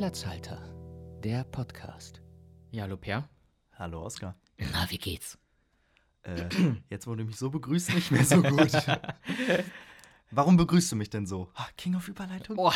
Platzhalter, 0.00 0.56
der 1.22 1.44
Podcast. 1.44 2.22
Ja, 2.70 2.84
hallo 2.84 2.96
Per. 2.96 3.28
Hallo 3.74 4.02
Oskar. 4.02 4.34
Na, 4.72 4.88
wie 4.88 4.96
geht's? 4.96 5.36
Äh, 6.22 6.48
jetzt, 6.88 7.06
wo 7.06 7.14
du 7.14 7.24
mich 7.24 7.36
so 7.36 7.50
begrüßt, 7.50 7.92
nicht 7.94 8.10
mehr 8.10 8.24
so 8.24 8.40
gut. 8.40 8.72
Warum 10.30 10.56
begrüßt 10.56 10.92
du 10.92 10.96
mich 10.96 11.10
denn 11.10 11.26
so? 11.26 11.50
Ah, 11.54 11.66
King 11.76 11.96
of 11.96 12.08
Überleitung? 12.08 12.56
Boah, 12.56 12.72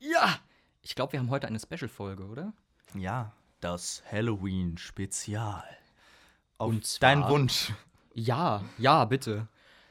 ja! 0.00 0.40
Ich 0.82 0.96
glaube, 0.96 1.12
wir 1.12 1.20
haben 1.20 1.30
heute 1.30 1.46
eine 1.46 1.60
Special-Folge, 1.60 2.26
oder? 2.26 2.52
Ja, 2.92 3.32
das 3.60 4.02
Halloween-Spezial. 4.10 5.62
Auf 6.58 6.70
Und 6.70 6.84
zwar- 6.84 7.08
deinen 7.08 7.28
Wunsch. 7.28 7.72
Ja, 8.14 8.64
ja, 8.78 9.04
bitte. 9.04 9.46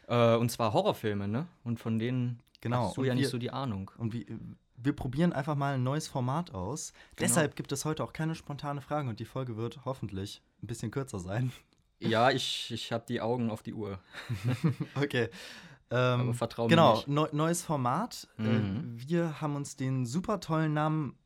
Äh, 0.09 0.35
und 0.35 0.51
zwar 0.51 0.73
Horrorfilme, 0.73 1.29
ne? 1.29 1.47
Und 1.63 1.79
von 1.79 1.97
denen 1.97 2.41
Genau, 2.59 2.87
hast 2.87 2.97
du 2.97 3.01
und 3.01 3.07
ja 3.07 3.13
nicht 3.15 3.23
wir- 3.23 3.29
so 3.29 3.37
die 3.37 3.51
Ahnung. 3.51 3.89
Und 3.97 4.11
wir, 4.11 4.25
wir 4.77 4.93
probieren 4.95 5.33
einfach 5.33 5.55
mal 5.55 5.73
ein 5.75 5.83
neues 5.83 6.07
Format 6.07 6.53
aus. 6.53 6.93
Genau. 6.93 7.27
Deshalb 7.27 7.55
gibt 7.55 7.71
es 7.71 7.83
heute 7.83 8.03
auch 8.03 8.13
keine 8.13 8.35
spontane 8.35 8.79
Fragen 8.81 9.09
und 9.09 9.19
die 9.19 9.25
Folge 9.25 9.57
wird 9.57 9.79
hoffentlich 9.85 10.41
ein 10.63 10.67
bisschen 10.67 10.91
kürzer 10.91 11.19
sein. 11.19 11.51
Ja, 11.99 12.29
ich, 12.29 12.69
ich 12.71 12.91
habe 12.91 13.05
die 13.09 13.21
Augen 13.21 13.49
auf 13.49 13.63
die 13.63 13.73
Uhr. 13.73 13.97
Okay. 14.95 15.29
Aber 15.89 16.19
Ähm, 16.21 16.33
vertrau 16.35 16.65
mir 16.65 16.69
genau, 16.69 17.01
neu, 17.07 17.27
neues 17.31 17.63
Format. 17.63 18.27
Mhm. 18.37 18.99
Äh, 18.99 19.07
wir 19.09 19.41
haben 19.41 19.55
uns 19.55 19.77
den 19.77 20.05
super 20.05 20.39
tollen 20.39 20.73
Namen 20.75 21.17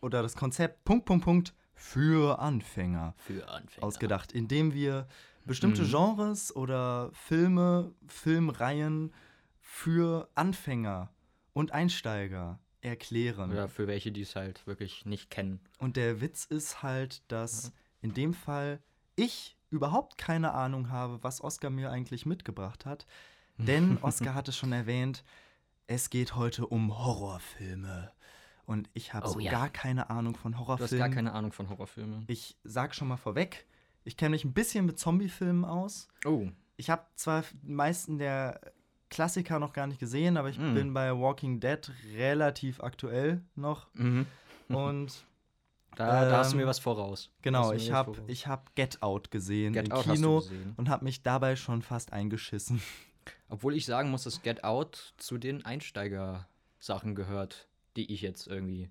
oder 0.00 0.22
das 0.22 0.34
Konzept 0.34 0.82
Punkt, 0.84 1.04
Punkt, 1.06 1.24
Punkt 1.24 1.54
für 1.76 2.40
Anfänger 2.40 3.14
Für 3.18 3.48
Anfänger. 3.50 3.86
ausgedacht, 3.86 4.32
indem 4.32 4.74
wir 4.74 5.06
bestimmte 5.44 5.82
Mhm. 5.82 5.90
Genres 5.90 6.56
oder 6.56 7.10
Filme, 7.12 7.92
Filmreihen 8.08 9.12
für 9.60 10.28
Anfänger 10.34 11.10
und 11.52 11.70
Einsteiger 11.70 12.58
erklären. 12.82 13.50
Oder 13.52 13.68
für 13.68 13.86
welche, 13.86 14.12
die 14.12 14.22
es 14.22 14.36
halt 14.36 14.66
wirklich 14.66 15.04
nicht 15.06 15.30
kennen. 15.30 15.60
Und 15.78 15.96
der 15.96 16.20
Witz 16.20 16.44
ist 16.44 16.82
halt, 16.82 17.22
dass 17.28 17.72
in 18.02 18.14
dem 18.14 18.34
Fall 18.34 18.80
ich 19.16 19.56
überhaupt 19.70 20.18
keine 20.18 20.52
Ahnung 20.52 20.90
habe, 20.90 21.22
was 21.22 21.40
Oscar 21.42 21.70
mir 21.70 21.90
eigentlich 21.90 22.26
mitgebracht 22.26 22.86
hat. 22.86 23.06
Denn 23.58 23.98
Oscar 24.02 24.34
hatte 24.34 24.52
schon 24.52 24.72
erwähnt, 24.72 25.22
es 25.86 26.08
geht 26.10 26.34
heute 26.36 26.66
um 26.66 26.96
Horrorfilme. 26.98 28.10
Und 28.64 28.88
ich 28.94 29.12
habe 29.14 29.26
Oh 29.26 29.32
so 29.32 29.40
ja. 29.40 29.50
gar 29.50 29.68
keine 29.68 30.10
Ahnung 30.10 30.36
von 30.36 30.52
Du 30.52 30.58
hast 30.58 30.66
Horrorfilmen. 30.68 30.98
gar 30.98 31.08
keine 31.14 31.32
Ahnung 31.32 31.52
von 31.52 31.68
Horrorfilmen. 31.68 32.24
Ich 32.28 32.56
sag 32.64 32.94
schon 32.94 33.08
mal 33.08 33.16
vorweg, 33.16 33.66
ich 34.04 34.16
kenne 34.16 34.30
mich 34.30 34.44
ein 34.44 34.52
bisschen 34.52 34.86
mit 34.86 34.98
Zombiefilmen 34.98 35.64
aus. 35.64 36.08
Oh, 36.24 36.48
Ich 36.76 36.88
habe 36.88 37.04
zwar 37.16 37.44
die 37.62 37.72
meisten 37.72 38.18
der 38.18 38.60
Klassiker 39.10 39.58
noch 39.58 39.72
gar 39.72 39.86
nicht 39.86 40.00
gesehen, 40.00 40.36
aber 40.36 40.48
ich 40.48 40.58
Mm. 40.58 40.74
bin 40.74 40.94
bei 40.94 41.10
Walking 41.12 41.60
Dead 41.60 41.90
relativ 42.16 42.80
aktuell 42.80 43.42
noch. 43.56 43.88
mhm. 43.94 44.26
Und 44.68 45.24
Da, 45.96 46.24
da 46.30 46.38
hast 46.38 46.52
du 46.52 46.56
Ähm, 46.56 46.62
mir 46.62 46.66
was 46.68 46.78
voraus. 46.78 47.30
Genau, 47.42 47.72
ich 47.72 47.90
habe 47.90 48.12
hab 48.22 48.74
Get 48.76 49.02
Out 49.02 49.32
gesehen 49.32 49.72
Get 49.72 49.86
im 49.88 49.92
Out 49.92 50.04
Kino 50.04 50.38
gesehen. 50.38 50.72
und 50.76 50.88
habe 50.88 51.04
mich 51.04 51.22
dabei 51.24 51.56
schon 51.56 51.82
fast 51.82 52.12
eingeschissen. 52.12 52.80
Obwohl 53.48 53.74
ich 53.74 53.84
sagen 53.86 54.10
muss, 54.12 54.22
dass 54.22 54.40
Get 54.42 54.62
Out 54.62 55.12
zu 55.16 55.36
den 55.36 55.64
Einsteiger-Sachen 55.64 57.14
gehört, 57.14 57.68
die 57.96 58.12
ich 58.12 58.22
jetzt 58.22 58.46
irgendwie 58.46 58.90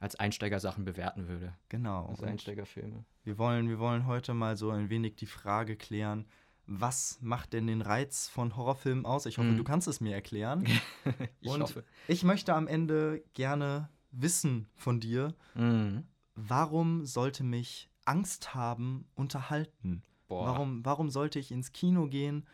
als 0.00 0.16
Einsteigersachen 0.16 0.84
bewerten 0.84 1.28
würde. 1.28 1.54
Genau. 1.70 2.06
Also 2.06 2.22
und 2.24 2.28
Einsteigerfilme. 2.28 3.04
wir, 3.24 3.38
wollen, 3.38 3.68
wir 3.70 3.78
wollen 3.78 4.06
heute 4.06 4.34
mal 4.34 4.56
so 4.56 4.70
ein 4.70 4.90
wenig 4.90 5.16
die 5.16 5.26
Frage 5.26 5.76
klären, 5.76 6.26
was 6.66 7.18
macht 7.20 7.52
denn 7.52 7.66
den 7.66 7.82
Reiz 7.82 8.28
von 8.28 8.56
Horrorfilmen 8.56 9.04
aus? 9.06 9.26
Ich 9.26 9.38
hoffe, 9.38 9.48
Mhm. 9.48 9.56
du 9.56 9.64
kannst 9.64 9.86
es 9.88 10.00
mir 10.00 10.14
erklären. 10.14 10.64
Ich 11.40 11.50
und 11.50 11.60
hoffe. 11.62 11.84
ich 12.08 12.24
möchte 12.24 12.54
am 12.54 12.66
Ende 12.66 13.22
gerne 13.34 13.88
wissen 14.12 14.66
von 14.74 15.00
dir, 15.00 15.34
Mhm. 15.54 16.04
warum 16.34 17.04
sollte 17.04 17.44
mich 17.44 17.90
Angst 18.06 18.54
haben 18.54 19.06
unterhalten? 19.14 20.02
Boah. 20.28 20.46
Warum, 20.46 20.84
warum 20.84 21.10
sollte 21.10 21.38
ich 21.38 21.50
ins 21.52 21.72
Kino 21.72 22.06
gehen, 22.06 22.46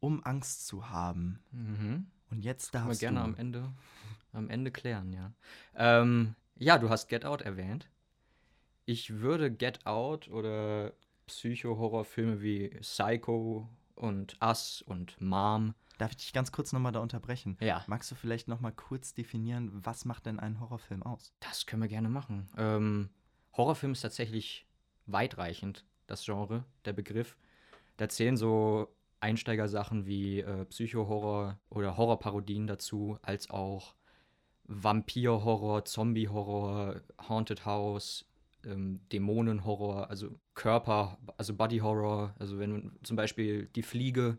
um 0.00 0.24
Angst 0.24 0.66
zu 0.66 0.88
haben? 0.90 1.40
Mhm. 1.52 2.06
Und 2.30 2.44
jetzt 2.44 2.72
Können 2.72 2.84
wir 2.84 2.88
darfst 2.88 3.00
gerne 3.00 3.18
du. 3.20 3.24
am 3.24 3.34
Ende, 3.36 3.72
am 4.32 4.48
Ende 4.50 4.70
klären, 4.70 5.12
ja. 5.12 5.32
Ähm, 5.74 6.34
ja, 6.56 6.78
du 6.78 6.88
hast 6.90 7.08
Get 7.08 7.24
Out 7.24 7.42
erwähnt. 7.42 7.88
Ich 8.86 9.20
würde 9.20 9.50
Get 9.50 9.84
Out 9.86 10.28
oder 10.28 10.92
Psycho-Horrorfilme 11.28 12.42
wie 12.42 12.68
Psycho 12.80 13.68
und 13.94 14.36
Us 14.42 14.82
und 14.82 15.20
Mom. 15.20 15.74
Darf 15.98 16.10
ich 16.12 16.16
dich 16.18 16.32
ganz 16.32 16.52
kurz 16.52 16.72
nochmal 16.72 16.92
da 16.92 17.00
unterbrechen? 17.00 17.56
Ja, 17.60 17.82
Magst 17.86 18.10
du 18.10 18.14
vielleicht 18.14 18.46
nochmal 18.48 18.72
kurz 18.72 19.14
definieren, 19.14 19.70
was 19.72 20.04
macht 20.04 20.26
denn 20.26 20.38
einen 20.40 20.60
Horrorfilm 20.60 21.02
aus? 21.02 21.32
das 21.40 21.66
können 21.66 21.82
wir 21.82 21.88
gerne 21.88 22.08
machen. 22.08 22.48
Ähm, 22.56 23.08
Horrorfilm 23.56 23.92
ist 23.92 24.02
tatsächlich 24.02 24.66
weitreichend, 25.06 25.84
das 26.06 26.24
Genre, 26.24 26.64
der 26.84 26.92
Begriff. 26.92 27.36
Da 27.96 28.08
zählen 28.08 28.36
so 28.36 28.88
Einsteigersachen 29.20 30.06
wie 30.06 30.40
äh, 30.40 30.64
Psycho-Horror 30.66 31.58
oder 31.70 31.96
Horrorparodien 31.96 32.68
dazu, 32.68 33.18
als 33.22 33.50
auch 33.50 33.94
Vampir-Horror, 34.68 35.84
Zombie-Horror, 35.84 37.00
Haunted 37.28 37.64
House, 37.64 38.24
ähm, 38.64 39.00
Dämonen-Horror, 39.12 40.10
also 40.10 40.38
Körper, 40.54 41.18
also 41.36 41.54
Body-Horror, 41.54 42.34
also 42.38 42.58
wenn 42.58 42.92
zum 43.02 43.16
Beispiel 43.16 43.66
die 43.74 43.82
Fliege, 43.82 44.38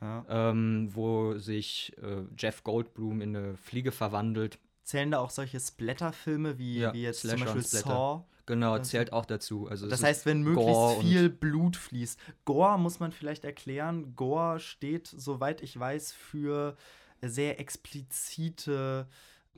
Ja. 0.00 0.24
ähm, 0.28 0.88
wo 0.92 1.36
sich 1.38 1.92
äh, 2.00 2.22
Jeff 2.38 2.62
Goldblum 2.62 3.20
in 3.20 3.36
eine 3.36 3.56
Fliege 3.56 3.90
verwandelt, 3.92 4.58
Zählen 4.84 5.10
da 5.10 5.18
auch 5.18 5.28
solche 5.30 5.60
Splatter-Filme 5.60 6.56
wie, 6.58 6.78
Ja, 6.78 6.94
wie 6.94 7.02
jetzt 7.02 7.20
Slasher 7.20 7.46
zum 7.46 7.56
Beispiel. 7.56 7.80
Saw? 7.80 8.24
genau, 8.46 8.78
zählt 8.78 9.12
auch 9.12 9.26
dazu. 9.26 9.68
Also 9.68 9.86
Das 9.86 10.02
heißt, 10.02 10.24
wenn 10.24 10.40
möglichst 10.42 10.72
Gore 10.72 11.00
viel 11.02 11.28
Blut 11.28 11.76
fließt. 11.76 12.18
Gore 12.46 12.78
muss 12.78 12.98
man 12.98 13.12
vielleicht 13.12 13.44
erklären. 13.44 14.16
Gore 14.16 14.60
steht, 14.60 15.06
soweit 15.08 15.60
ich 15.62 15.78
weiß, 15.78 16.12
für 16.14 16.74
sehr 17.20 17.60
explizite, 17.60 19.08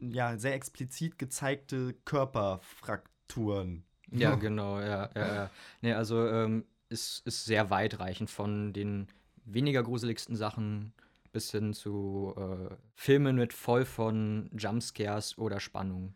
ja, 0.01 0.37
sehr 0.37 0.55
explizit 0.55 1.17
gezeigte 1.17 1.95
Körperfrakturen. 2.05 3.85
Ja, 4.13 4.35
genau, 4.35 4.81
ja, 4.81 5.11
ja, 5.15 5.35
ja. 5.35 5.51
Nee, 5.83 5.93
also 5.93 6.27
ähm, 6.27 6.65
ist, 6.89 7.27
ist 7.27 7.45
sehr 7.45 7.71
weitreichend 7.71 8.31
von 8.31 8.73
den 8.73 9.09
weniger 9.45 9.83
gruseligsten 9.83 10.37
Sachen 10.37 10.93
bis 11.33 11.51
hin 11.51 11.73
zu 11.75 12.35
äh, 12.37 12.75
Filmen 12.95 13.37
mit 13.37 13.53
voll 13.53 13.85
von 13.85 14.51
Jumpscares 14.57 15.39
oder 15.39 15.61
Spannung. 15.61 16.15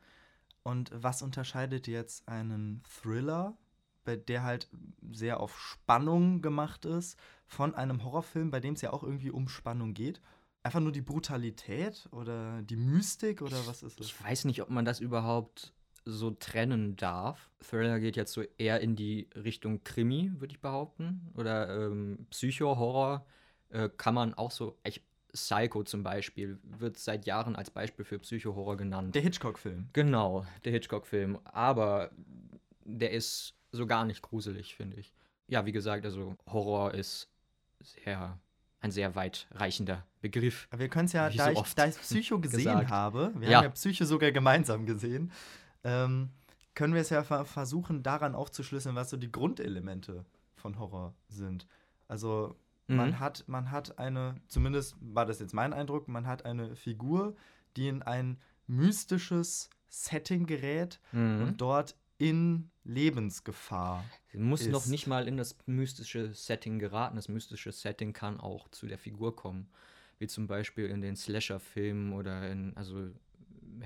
Und 0.63 0.91
was 0.95 1.23
unterscheidet 1.23 1.87
jetzt 1.87 2.27
einen 2.27 2.83
Thriller, 2.85 3.57
bei 4.05 4.17
der 4.17 4.43
halt 4.43 4.69
sehr 5.13 5.41
auf 5.41 5.59
Spannung 5.59 6.43
gemacht 6.43 6.85
ist, 6.85 7.19
von 7.47 7.75
einem 7.75 8.03
Horrorfilm, 8.03 8.51
bei 8.51 8.61
dem 8.61 8.75
es 8.75 8.81
ja 8.81 8.93
auch 8.93 9.03
irgendwie 9.03 9.31
um 9.31 9.49
Spannung 9.49 9.95
geht? 9.95 10.21
Einfach 10.63 10.81
nur 10.81 10.93
die 10.93 11.03
Brutalität 11.03 12.09
oder 12.11 12.63
die 12.63 12.77
Mystik 12.77 13.43
oder 13.43 13.67
was 13.67 13.83
ist 13.83 14.01
es? 14.01 14.07
Ich 14.07 14.25
weiß 14.25 14.47
nicht, 14.47 14.63
ob 14.63 14.71
man 14.71 14.87
das 14.87 14.99
überhaupt 14.99 15.74
so 16.05 16.31
trennen 16.33 16.97
darf. 16.97 17.51
Thriller 17.61 17.99
geht 18.01 18.17
jetzt 18.17 18.33
so 18.33 18.43
eher 18.59 18.81
in 18.81 18.95
die 18.97 19.29
Richtung 19.35 19.83
Krimi, 19.85 20.33
würde 20.39 20.53
ich 20.55 20.61
behaupten. 20.61 21.31
Oder 21.35 21.87
ähm, 21.87 22.27
Psycho-Horror 22.31 23.27
äh, 23.71 23.89
kann 23.97 24.15
man 24.15 24.35
auch 24.35 24.51
so. 24.51 24.79
Ich, 24.85 25.03
Psycho 25.33 25.83
zum 25.83 26.03
Beispiel 26.05 26.59
wird 26.63 26.97
seit 26.99 27.27
Jahren 27.27 27.57
als 27.57 27.71
Beispiel 27.71 28.05
für 28.05 28.19
Psycho-Horror 28.21 28.77
genannt. 28.77 29.15
Der 29.15 29.23
Hitchcock-Film. 29.23 29.89
Genau, 29.93 30.47
der 30.65 30.73
Hitchcock-Film. 30.73 31.39
Aber 31.45 32.11
der 32.85 33.11
ist 33.11 33.55
so 33.73 33.87
gar 33.87 34.05
nicht 34.05 34.23
gruselig, 34.23 34.77
finde 34.77 34.97
ich. 34.99 35.13
Ja, 35.49 35.67
wie 35.67 35.73
gesagt, 35.73 36.05
also 36.05 36.37
Horror 36.47 36.95
ist 36.95 37.29
sehr, 37.81 38.39
ein 38.81 38.91
sehr 38.93 39.15
weitreichender 39.17 40.07
Begriff. 40.21 40.69
Aber 40.71 40.81
wir 40.81 40.89
können 40.89 41.07
es 41.07 41.13
ja, 41.13 41.29
da, 41.29 41.53
so 41.53 41.63
ich, 41.63 41.75
da 41.75 41.87
ich 41.89 41.97
Psycho 41.97 42.39
gesehen 42.41 42.89
habe, 42.89 43.33
wir 43.37 43.49
Ja. 43.51 43.57
haben 43.59 43.65
ja 43.65 43.71
Psycho 43.71 44.05
sogar 44.05 44.31
gemeinsam 44.31 44.87
gesehen, 44.87 45.33
ähm, 45.85 46.31
können 46.75 46.95
wir 46.95 47.01
es 47.03 47.11
ja 47.11 47.23
ver 47.23 47.45
versuchen, 47.45 48.03
daran 48.03 48.35
aufzuschlüsseln, 48.35 48.97
was 48.97 49.11
so 49.11 49.17
die 49.17 49.31
Grundelemente 49.31 50.25
von 50.57 50.79
Horror 50.79 51.15
sind. 51.29 51.67
Also 52.09 52.57
man, 52.89 53.11
Mhm. 53.11 53.21
hat, 53.21 53.45
man 53.47 53.71
hat 53.71 53.99
eine, 53.99 54.35
zumindest 54.49 54.97
war 55.01 55.25
das 55.27 55.39
jetzt 55.41 55.55
mein 55.55 55.73
Eindruck, 55.73 56.09
man 56.09 56.27
hat 56.27 56.45
eine 56.45 56.75
Figur, 56.77 57.35
die 57.77 57.89
in 57.89 58.03
ein 58.03 58.39
mystisches 58.67 59.71
Setting 59.89 60.47
gerät 60.47 61.01
Mhm. 61.13 61.43
und 61.43 61.61
dort 61.61 61.97
in 62.19 62.71
Lebensgefahr. 62.85 64.05
Sie 64.33 64.39
muss 64.39 64.67
noch 64.69 64.85
ist. 64.85 64.91
nicht 64.91 65.07
mal 65.07 65.27
in 65.29 65.37
das 65.37 65.57
mystische 65.67 66.35
Setting 66.35 66.79
geraten. 66.79 67.17
Das 67.17 67.29
mystische 67.29 67.73
Setting 67.73 68.13
kann 68.13 68.41
auch 68.41 68.69
zu 68.69 68.87
der 68.87 68.99
Figur 68.99 69.35
kommen. 69.37 69.69
Wie 70.19 70.27
zum 70.27 70.47
Beispiel 70.47 70.87
in 70.87 71.01
den 71.01 71.17
Slasher-Filmen 71.17 72.13
oder 72.13 72.51
in, 72.51 72.77
also 72.77 73.11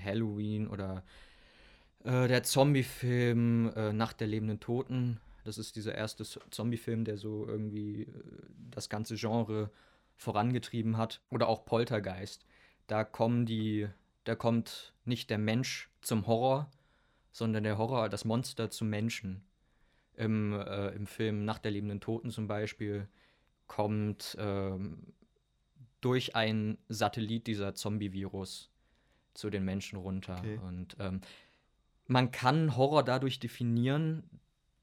Halloween 0.02 0.68
oder 0.68 1.04
äh, 2.04 2.28
der 2.28 2.42
Zombie-Film 2.42 3.72
äh, 3.74 3.92
Nacht 3.92 4.20
der 4.20 4.26
lebenden 4.26 4.60
Toten. 4.60 5.20
Das 5.44 5.58
ist 5.58 5.76
dieser 5.76 5.94
erste 5.94 6.24
Zombie-Film, 6.24 7.04
der 7.04 7.16
so 7.16 7.46
irgendwie 7.46 8.02
äh, 8.02 8.06
das 8.70 8.88
ganze 8.88 9.16
Genre 9.16 9.70
vorangetrieben 10.16 10.96
hat. 10.96 11.20
Oder 11.30 11.48
auch 11.48 11.64
Poltergeist. 11.64 12.44
Da 12.86 13.04
kommen 13.04 13.46
die, 13.46 13.88
da 14.24 14.34
kommt 14.34 14.92
nicht 15.04 15.30
der 15.30 15.38
Mensch 15.38 15.90
zum 16.00 16.26
Horror, 16.26 16.70
sondern 17.32 17.64
der 17.64 17.78
Horror, 17.78 18.08
das 18.08 18.24
Monster 18.24 18.70
zum 18.70 18.88
Menschen. 18.90 19.42
Im, 20.14 20.52
äh, 20.52 20.88
im 20.88 21.06
Film 21.06 21.44
Nacht 21.44 21.64
der 21.64 21.70
lebenden 21.70 22.00
Toten 22.00 22.30
zum 22.30 22.48
Beispiel 22.48 23.06
kommt 23.68 24.36
ähm, 24.40 24.98
durch 26.00 26.34
ein 26.34 26.78
Satellit 26.88 27.46
dieser 27.46 27.74
Zombie-Virus 27.74 28.70
zu 29.34 29.50
den 29.50 29.64
Menschen 29.64 29.98
runter. 29.98 30.38
Okay. 30.38 30.58
Und 30.66 30.96
ähm, 30.98 31.20
man 32.08 32.32
kann 32.32 32.76
Horror 32.76 33.04
dadurch 33.04 33.38
definieren, 33.38 34.24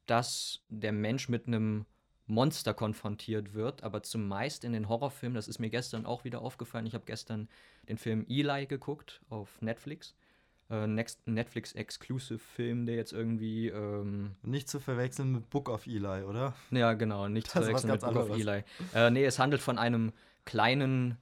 dass 0.05 0.61
der 0.69 0.93
Mensch 0.93 1.27
mit 1.27 1.47
einem 1.47 1.85
Monster 2.27 2.73
konfrontiert 2.73 3.53
wird, 3.53 3.83
aber 3.83 4.01
zumeist 4.01 4.63
in 4.63 4.73
den 4.73 4.89
Horrorfilmen, 4.89 5.35
das 5.35 5.47
ist 5.47 5.59
mir 5.59 5.69
gestern 5.69 6.05
auch 6.05 6.23
wieder 6.23 6.41
aufgefallen, 6.41 6.85
ich 6.85 6.93
habe 6.93 7.05
gestern 7.05 7.49
den 7.89 7.97
Film 7.97 8.25
Eli 8.29 8.67
geguckt 8.67 9.21
auf 9.29 9.61
Netflix. 9.61 10.15
Äh, 10.69 10.87
Netflix-Exclusive-Film, 10.87 12.87
der 12.87 12.95
jetzt 12.95 13.13
irgendwie. 13.13 13.67
Ähm, 13.67 14.31
Nicht 14.41 14.67
zu 14.67 14.79
verwechseln 14.79 15.31
mit 15.31 15.49
Book 15.51 15.69
of 15.69 15.85
Eli, 15.85 16.23
oder? 16.23 16.55
ja, 16.71 16.93
genau, 16.93 17.27
nicht 17.27 17.47
zu 17.47 17.59
Das 17.59 17.71
was 17.71 17.81
verwechseln 17.81 17.91
mit 17.91 18.01
Book 18.01 18.31
of. 18.31 18.39
Eli. 18.39 18.63
Äh, 18.95 19.11
nee, 19.11 19.25
es 19.25 19.37
handelt 19.37 19.61
von 19.61 19.77
einem 19.77 20.11
kleinen 20.43 21.19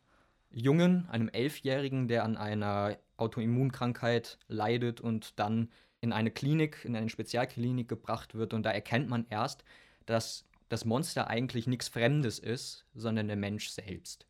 Jungen, 0.49 1.09
einem 1.09 1.27
Elfjährigen, 1.27 2.07
der 2.07 2.23
an 2.23 2.37
einer 2.37 2.97
Autoimmunkrankheit 3.17 4.37
leidet 4.47 5.01
und 5.01 5.37
dann 5.39 5.69
in 6.03 6.11
eine 6.11 6.31
Klinik, 6.31 6.83
in 6.83 6.97
eine 6.97 7.09
Spezialklinik 7.09 7.87
gebracht 7.87 8.35
wird. 8.35 8.53
Und 8.53 8.63
da 8.63 8.71
erkennt 8.71 9.07
man 9.07 9.25
erst, 9.29 9.63
dass 10.05 10.45
das 10.67 10.83
Monster 10.83 11.27
eigentlich 11.27 11.65
nichts 11.65 11.87
Fremdes 11.87 12.39
ist, 12.39 12.85
sondern 12.93 13.27
der 13.27 13.37
Mensch 13.37 13.69
selbst. 13.69 14.27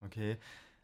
Okay. 0.00 0.38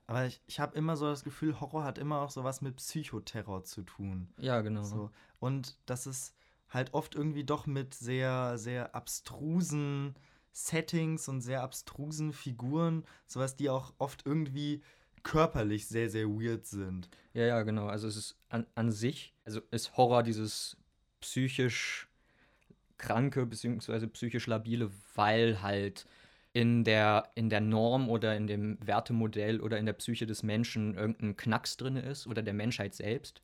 Aber 0.09 0.27
ich, 0.27 0.43
ich 0.49 0.59
habe 0.59 0.77
immer 0.77 0.97
so 0.97 1.07
das 1.07 1.23
Gefühl, 1.23 1.61
Horror 1.61 1.85
hat 1.85 1.99
immer 1.99 2.21
auch 2.21 2.31
sowas 2.31 2.63
mit 2.63 2.77
Psychoterror 2.77 3.63
zu 3.63 3.85
tun. 3.85 4.29
Ja, 4.39 4.61
genau. 4.61 4.83
So. 4.83 5.11
Und 5.39 5.79
das 5.87 6.09
ist 6.09 6.35
halt 6.69 6.93
oft 6.95 7.15
irgendwie 7.15 7.45
doch 7.45 7.67
mit 7.67 7.95
sehr, 7.95 8.59
sehr 8.59 8.93
abstrusen 8.97 10.17
Settings 10.51 11.29
und 11.29 11.43
sehr 11.43 11.63
abstrusen 11.63 12.33
Figuren, 12.33 13.05
sowas, 13.27 13.55
die 13.55 13.71
auch 13.71 13.95
oft 13.99 14.27
irgendwie 14.27 14.83
körperlich 15.25 15.89
sehr, 15.89 16.09
sehr 16.09 16.29
weird 16.29 16.67
sind. 16.67 17.09
Ja, 17.33 17.45
ja, 17.45 17.63
genau. 17.63 17.87
Also 17.87 18.07
es 18.07 18.17
ist 18.17 18.37
an, 18.49 18.67
an 18.77 18.93
sich, 18.93 19.35
also 19.45 19.61
ist 19.73 19.97
Horror 19.97 20.23
dieses 20.23 20.77
psychisch 21.21 22.09
kranke 22.99 23.45
beziehungsweise 23.47 24.07
psychisch 24.07 24.47
labile, 24.47 24.91
weil 25.17 25.61
halt 25.63 26.07
in 26.53 26.85
der, 26.85 27.31
in 27.35 27.51
der 27.51 27.61
Norm 27.61 28.09
oder 28.09 28.37
in 28.37 28.47
dem 28.47 28.79
Wertemodell 28.81 29.61
oder 29.61 29.79
in 29.79 29.87
der 29.87 29.95
Psyche 29.95 30.27
des 30.27 30.45
Menschen 30.45 30.95
irgendein 30.95 31.37
Knacks 31.37 31.77
drin 31.77 31.97
ist 31.97 32.29
oder 32.29 32.43
der 32.43 32.55
Menschheit 32.55 32.95
selbst. 32.95 33.43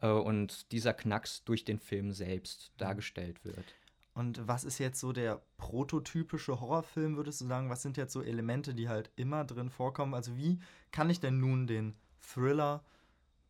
Äh, 0.00 0.08
und 0.08 0.70
dieser 0.70 0.94
Knacks 0.94 1.42
durch 1.44 1.64
den 1.64 1.80
Film 1.80 2.12
selbst 2.12 2.70
dargestellt 2.76 3.44
wird. 3.44 3.64
Und 4.14 4.46
was 4.46 4.64
ist 4.64 4.78
jetzt 4.78 5.00
so 5.00 5.12
der 5.12 5.42
prototypische 5.56 6.60
Horrorfilm, 6.60 7.16
würdest 7.16 7.40
du 7.40 7.46
sagen? 7.46 7.68
Was 7.68 7.82
sind 7.82 7.96
jetzt 7.96 8.12
so 8.12 8.22
Elemente, 8.22 8.72
die 8.72 8.88
halt 8.88 9.10
immer 9.16 9.44
drin 9.44 9.70
vorkommen? 9.70 10.14
Also 10.14 10.36
wie 10.36 10.60
kann 10.92 11.10
ich 11.10 11.20
denn 11.20 11.40
nun 11.40 11.66
den 11.66 11.96
Thriller 12.20 12.84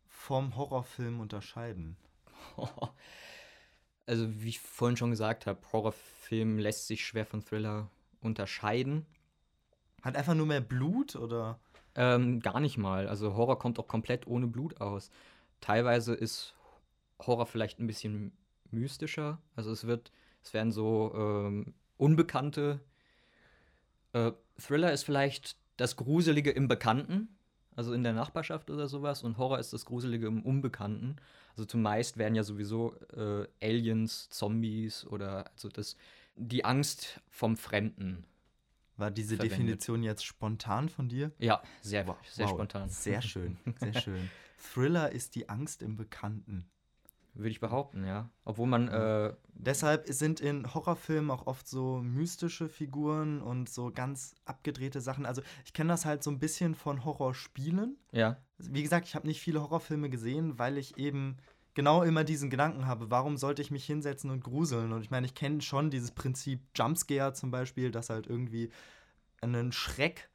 vom 0.07 0.55
Horrorfilm 0.55 1.19
unterscheiden? 1.19 1.97
Also, 4.07 4.27
wie 4.39 4.49
ich 4.49 4.59
vorhin 4.59 4.97
schon 4.97 5.09
gesagt 5.09 5.47
habe, 5.47 5.59
Horrorfilm 5.73 6.59
lässt 6.59 6.85
sich 6.85 7.03
schwer 7.03 7.25
von 7.25 7.41
Thriller 7.41 7.89
unterscheiden. 8.21 9.05
Hat 10.03 10.15
einfach 10.15 10.35
nur 10.35 10.45
mehr 10.45 10.61
Blut 10.61 11.15
oder? 11.15 11.59
Ähm, 11.95 12.39
gar 12.39 12.59
nicht 12.59 12.77
mal. 12.77 13.07
Also 13.07 13.35
Horror 13.35 13.57
kommt 13.57 13.79
auch 13.79 13.87
komplett 13.87 14.27
ohne 14.27 14.45
Blut 14.47 14.79
aus. 14.79 15.09
Teilweise 15.61 16.13
ist 16.13 16.53
Horror 17.19 17.47
vielleicht 17.47 17.79
ein 17.79 17.87
bisschen 17.87 18.31
mystischer. 18.69 19.39
Also 19.55 19.71
es 19.71 19.87
wird, 19.87 20.11
es 20.45 20.53
werden 20.53 20.71
so 20.71 21.11
ähm, 21.15 21.73
unbekannte. 21.97 22.79
Äh, 24.13 24.31
Thriller 24.59 24.93
ist 24.93 25.03
vielleicht 25.03 25.57
das 25.75 25.95
Gruselige 25.97 26.51
im 26.51 26.67
Bekannten, 26.67 27.35
also 27.75 27.93
in 27.93 28.03
der 28.03 28.13
Nachbarschaft 28.13 28.69
oder 28.69 28.87
sowas, 28.87 29.23
und 29.23 29.37
Horror 29.37 29.59
ist 29.59 29.73
das 29.73 29.85
Gruselige 29.85 30.27
im 30.27 30.43
Unbekannten. 30.43 31.17
Also 31.51 31.65
zumeist 31.65 32.17
werden 32.17 32.35
ja 32.35 32.43
sowieso 32.43 32.95
äh, 33.15 33.47
Aliens, 33.61 34.29
Zombies 34.29 35.05
oder 35.07 35.49
also 35.51 35.67
das, 35.69 35.97
die 36.35 36.63
Angst 36.63 37.19
vom 37.29 37.57
Fremden. 37.57 38.25
War 38.97 39.11
diese 39.11 39.35
Verwendet. 39.35 39.57
Definition 39.59 40.03
jetzt 40.03 40.25
spontan 40.25 40.87
von 40.87 41.09
dir? 41.09 41.31
Ja, 41.39 41.61
sehr, 41.81 42.05
sehr 42.29 42.45
Wow, 42.45 42.53
spontan. 42.53 42.89
Sehr 42.89 43.21
schön, 43.21 43.57
sehr 43.77 43.93
schön. 44.01 44.29
Thriller 44.57 45.11
ist 45.11 45.35
die 45.35 45.49
Angst 45.49 45.81
im 45.81 45.97
Bekannten. 45.97 46.69
Würde 47.35 47.49
ich 47.49 47.59
behaupten, 47.59 48.05
ja. 48.05 48.29
Obwohl 48.45 48.67
man, 48.67 48.87
äh, 48.87 49.33
Deshalb 49.53 50.07
sind 50.07 50.39
in 50.39 50.73
Horrorfilmen 50.73 51.31
auch 51.31 51.47
oft 51.47 51.67
so 51.67 52.01
mystische 52.01 52.67
Figuren 52.69 53.41
und 53.41 53.69
so 53.69 53.91
ganz 53.91 54.35
abgedrehte 54.45 55.01
Sachen. 55.01 55.25
Also 55.25 55.41
ich 55.65 55.73
kenne 55.73 55.89
das 55.89 56.05
halt 56.05 56.23
so 56.23 56.31
ein 56.31 56.39
bisschen 56.39 56.75
von 56.75 57.05
Horrorspielen. 57.05 57.97
ja, 58.11 58.37
Wie 58.57 58.83
gesagt, 58.83 59.07
ich 59.07 59.15
habe 59.15 59.27
nicht 59.27 59.41
viele 59.41 59.61
Horrorfilme 59.61 60.09
gesehen, 60.09 60.59
weil 60.59 60.77
ich 60.77 60.97
eben 60.97 61.37
genau 61.73 62.03
immer 62.03 62.23
diesen 62.23 62.49
Gedanken 62.49 62.87
habe, 62.87 63.11
warum 63.11 63.37
sollte 63.37 63.61
ich 63.61 63.71
mich 63.71 63.85
hinsetzen 63.85 64.29
und 64.29 64.43
gruseln? 64.43 64.93
Und 64.93 65.01
ich 65.01 65.11
meine, 65.11 65.25
ich 65.25 65.35
kenne 65.35 65.61
schon 65.61 65.89
dieses 65.89 66.11
Prinzip 66.11 66.61
Jumpscare 66.75 67.33
zum 67.33 67.51
Beispiel, 67.51 67.91
dass 67.91 68.09
halt 68.09 68.27
irgendwie 68.27 68.71
ein 69.41 69.71
Schreck 69.71 70.29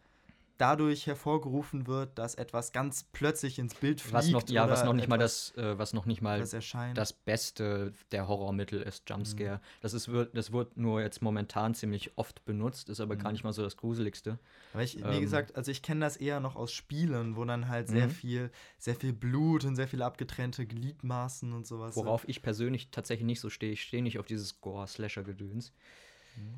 dadurch 0.61 1.07
hervorgerufen 1.07 1.87
wird, 1.87 2.19
dass 2.19 2.35
etwas 2.35 2.73
ganz 2.73 3.05
plötzlich 3.13 3.59
ins 3.59 3.75
Bild 3.75 4.01
fliegt. 4.01 4.15
was 4.15 4.31
noch, 4.31 4.49
ja, 4.49 4.69
was 4.69 4.85
noch 4.85 4.93
nicht 4.93 5.09
mal 5.09 5.19
das, 5.19 5.55
äh, 5.57 5.79
was 5.79 5.93
noch 5.93 6.07
nicht 6.07 6.21
mal 6.21 6.39
das 6.41 6.55
das 6.95 7.13
Beste 7.13 7.93
der 8.13 8.29
Horrormittel 8.29 8.83
ist, 8.83 9.09
Jumpscare. 9.09 9.57
Mhm. 9.57 9.61
Das 9.81 9.95
ist, 9.95 10.09
wird, 10.09 10.37
das 10.37 10.53
wird 10.53 10.77
nur 10.77 11.01
jetzt 11.01 11.23
momentan 11.23 11.75
ziemlich 11.75 12.13
oft 12.17 12.45
benutzt, 12.45 12.89
ist 12.89 13.01
aber 13.01 13.17
gar 13.17 13.29
Mhm. 13.31 13.33
nicht 13.35 13.45
mal 13.45 13.53
so 13.53 13.63
das 13.63 13.77
Gruseligste. 13.77 14.39
Aber 14.73 14.83
ich, 14.83 14.97
wie 14.97 15.01
Ähm. 15.03 15.21
gesagt, 15.21 15.57
also 15.57 15.71
ich 15.71 15.83
kenne 15.83 16.01
das 16.01 16.17
eher 16.17 16.41
noch 16.41 16.57
aus 16.57 16.73
Spielen, 16.73 17.37
wo 17.37 17.45
dann 17.45 17.69
halt 17.69 17.89
sehr 17.89 18.07
Mhm. 18.07 18.11
viel, 18.11 18.51
sehr 18.79 18.95
viel 18.95 19.13
Blut 19.13 19.65
und 19.65 19.77
sehr 19.77 19.89
viele 19.89 20.05
abgetrennte 20.05 20.67
Gliedmaßen 20.67 21.53
und 21.53 21.67
sowas. 21.67 21.95
sind. 21.95 22.05
Worauf 22.05 22.29
ich 22.29 22.43
persönlich 22.43 22.91
tatsächlich 22.91 23.27
nicht 23.27 23.41
so 23.41 23.51
stehe. 23.51 23.73
Ich 23.73 23.83
stehe 23.83 24.03
nicht 24.03 24.19
auf 24.19 24.27
dieses 24.27 24.61
Gore-Slasher-Gedöns. 24.61 25.73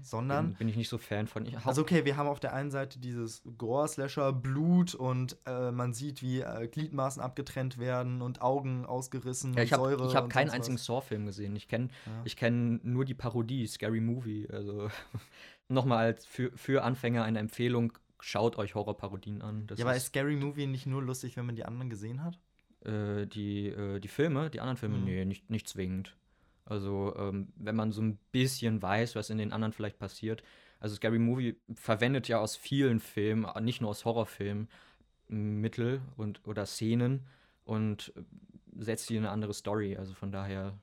Sondern, 0.02 0.48
Bin, 0.50 0.56
bin 0.58 0.69
ich 0.69 0.76
nicht 0.76 0.88
so 0.88 0.98
Fan 0.98 1.26
von. 1.26 1.46
Ich, 1.46 1.56
also 1.66 1.82
okay, 1.82 2.04
wir 2.04 2.16
haben 2.16 2.26
auf 2.28 2.40
der 2.40 2.52
einen 2.54 2.70
Seite 2.70 2.98
dieses 2.98 3.42
Gore-Slasher, 3.58 4.32
Blut 4.32 4.94
und 4.94 5.36
äh, 5.46 5.70
man 5.70 5.92
sieht, 5.92 6.22
wie 6.22 6.40
äh, 6.40 6.69
Gliedmaßen 6.69 7.22
abgetrennt 7.22 7.78
werden 7.78 8.20
und 8.22 8.42
Augen 8.42 8.85
ausgerissen 8.85 9.54
ja, 9.54 9.62
ich 9.62 9.73
und 9.73 9.78
habe 9.80 9.88
Säure. 9.97 10.08
ich 10.08 10.16
hab 10.16 10.28
keinen 10.30 10.50
einzigen. 10.50 10.76
Saw-Film 10.78 11.26
gesehen. 11.26 11.54
Ich 11.56 11.68
kenne 11.68 11.88
Ja. 12.06 12.23
ich 12.25 12.37
kenn 12.37 12.80
nur 12.82 13.04
die 13.04 13.14
Parodie, 13.14 13.66
Scary 13.66 14.00
Movie. 14.00 14.49
Also 14.50 14.88
nochmal 15.68 16.06
als 16.06 16.26
für, 16.26 16.50
für 16.56 16.82
Anfänger 16.85 17.25
eine 17.25 17.38
Empfehlung, 17.38 17.92
schaut 18.20 18.56
euch 18.58 18.75
Horrorparodien 18.75 19.42
an. 19.42 19.66
Das 19.66 19.78
Ja, 19.78 19.85
aber 19.85 19.94
ist 19.97 20.02
ist, 20.04 20.08
Scary 20.08 20.37
Movie 20.37 20.66
nicht 20.66 20.87
nur 20.87 21.02
lustig, 21.02 21.37
wenn 21.37 21.47
man 21.47 21.56
die 21.56 21.64
anderen 21.64 21.90
gesehen 21.90 22.23
hat? 22.23 22.38
äh, 22.85 23.26
die, 23.28 23.68
äh, 23.68 24.00
die 24.00 24.08
Filme, 24.08 24.50
die 24.50 24.61
anderen 24.61 24.76
Filme, 24.76 24.99
Mhm. 24.99 25.04
nee, 25.04 25.25
nicht, 25.25 25.49
nicht 25.50 25.68
zwingend. 25.68 26.16
Also, 26.64 27.14
ähm, 27.16 27.52
wenn 27.57 27.76
man 27.76 27.92
so 27.92 28.02
ein 28.02 28.19
bisschen 28.31 28.81
weiß, 28.81 29.16
was 29.16 29.31
in 29.31 29.38
den 29.38 29.52
anderen 29.52 29.73
vielleicht 29.73 29.99
passiert. 29.99 30.42
Also, 30.81 30.97
Scary 30.97 31.19
Movie 31.19 31.57
verwendet 31.75 32.28
ja 32.28 32.38
aus 32.38 32.57
vielen 32.57 33.00
Filmen, 33.00 33.45
äh, 33.45 33.61
nicht 33.61 33.81
nur 33.81 33.90
aus 33.90 34.04
Horrorfilmen, 34.04 34.69
Mittel 35.28 36.02
und, 36.16 36.47
oder 36.47 36.66
Szenen 36.66 37.26
und 37.64 38.12
äh, 38.16 38.23
setzt 38.78 39.07
sie 39.07 39.16
in 39.16 39.25
eine 39.25 39.33
andere 39.33 39.54
Story. 39.54 39.97
Also, 39.97 40.14
von 40.14 40.31
daher 40.33 40.78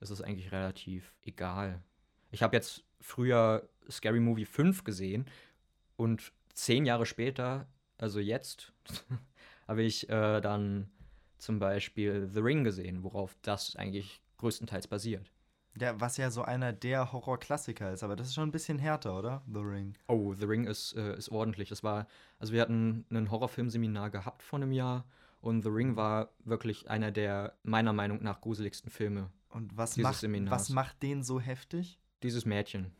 ist 0.00 0.10
es 0.10 0.20
eigentlich 0.20 0.52
relativ 0.52 1.14
egal. 1.22 1.82
Ich 2.30 2.42
habe 2.42 2.56
jetzt 2.56 2.84
früher 3.00 3.68
Scary 3.90 4.20
Movie 4.20 4.46
5 4.46 4.84
gesehen 4.84 5.26
und 5.96 6.32
zehn 6.54 6.86
Jahre 6.86 7.06
später, 7.06 7.66
also 7.98 8.20
jetzt, 8.20 8.72
habe 9.68 9.82
ich 9.82 10.08
äh, 10.08 10.40
dann 10.40 10.90
zum 11.38 11.58
Beispiel 11.58 12.28
The 12.32 12.40
Ring 12.40 12.64
gesehen, 12.64 13.02
worauf 13.02 13.36
das 13.42 13.76
eigentlich 13.76 14.20
größtenteils 14.44 14.86
basiert. 14.86 15.30
Ja, 15.80 15.98
was 15.98 16.18
ja 16.18 16.30
so 16.30 16.42
einer 16.42 16.72
der 16.74 17.12
Horrorklassiker 17.12 17.92
ist, 17.92 18.02
aber 18.02 18.14
das 18.14 18.28
ist 18.28 18.34
schon 18.34 18.48
ein 18.48 18.52
bisschen 18.52 18.78
härter, 18.78 19.18
oder? 19.18 19.42
The 19.52 19.60
Ring. 19.60 19.94
Oh, 20.06 20.34
The 20.34 20.44
Ring 20.44 20.66
ist, 20.66 20.94
äh, 20.96 21.16
ist 21.16 21.30
ordentlich. 21.30 21.70
Das 21.70 21.82
war, 21.82 22.06
also 22.38 22.52
wir 22.52 22.60
hatten 22.60 23.06
ein 23.10 23.30
Horrorfilmseminar 23.30 24.10
gehabt 24.10 24.42
vor 24.42 24.58
einem 24.58 24.70
Jahr 24.70 25.04
und 25.40 25.62
The 25.62 25.70
Ring 25.70 25.96
war 25.96 26.28
wirklich 26.44 26.90
einer 26.90 27.10
der 27.10 27.54
meiner 27.62 27.92
Meinung 27.94 28.22
nach 28.22 28.42
gruseligsten 28.42 28.90
Filme. 28.90 29.30
Und 29.48 29.76
was 29.76 29.92
Dieses 29.94 30.02
macht, 30.02 30.20
Seminars. 30.20 30.52
was 30.52 30.68
macht 30.68 31.02
den 31.02 31.22
so 31.22 31.40
heftig? 31.40 31.98
Dieses 32.22 32.44
Mädchen, 32.44 32.92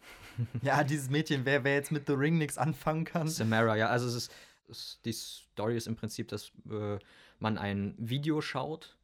Ja, 0.63 0.83
dieses 0.83 1.11
Mädchen, 1.11 1.45
wer, 1.45 1.63
wer 1.63 1.75
jetzt 1.75 1.93
mit 1.93 2.07
The 2.07 2.15
Ring 2.15 2.39
nichts 2.39 2.57
anfangen 2.59 3.05
kann. 3.05 3.29
Samara, 3.29 3.77
ja, 3.77 3.89
also 3.89 4.07
es 4.09 4.15
ist, 4.15 4.33
es, 4.69 5.01
die 5.05 5.13
Story 5.13 5.77
ist 5.77 5.87
im 5.87 5.97
Prinzip, 5.97 6.29
dass 6.29 6.51
äh, 6.71 6.99
man 7.39 7.57
ein 7.59 7.95
Video 7.99 8.41
schaut. 8.41 8.97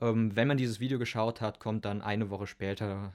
Ähm, 0.00 0.34
wenn 0.36 0.48
man 0.48 0.56
dieses 0.56 0.80
Video 0.80 0.98
geschaut 0.98 1.40
hat, 1.40 1.60
kommt 1.60 1.84
dann 1.84 2.02
eine 2.02 2.30
Woche 2.30 2.46
später, 2.46 3.12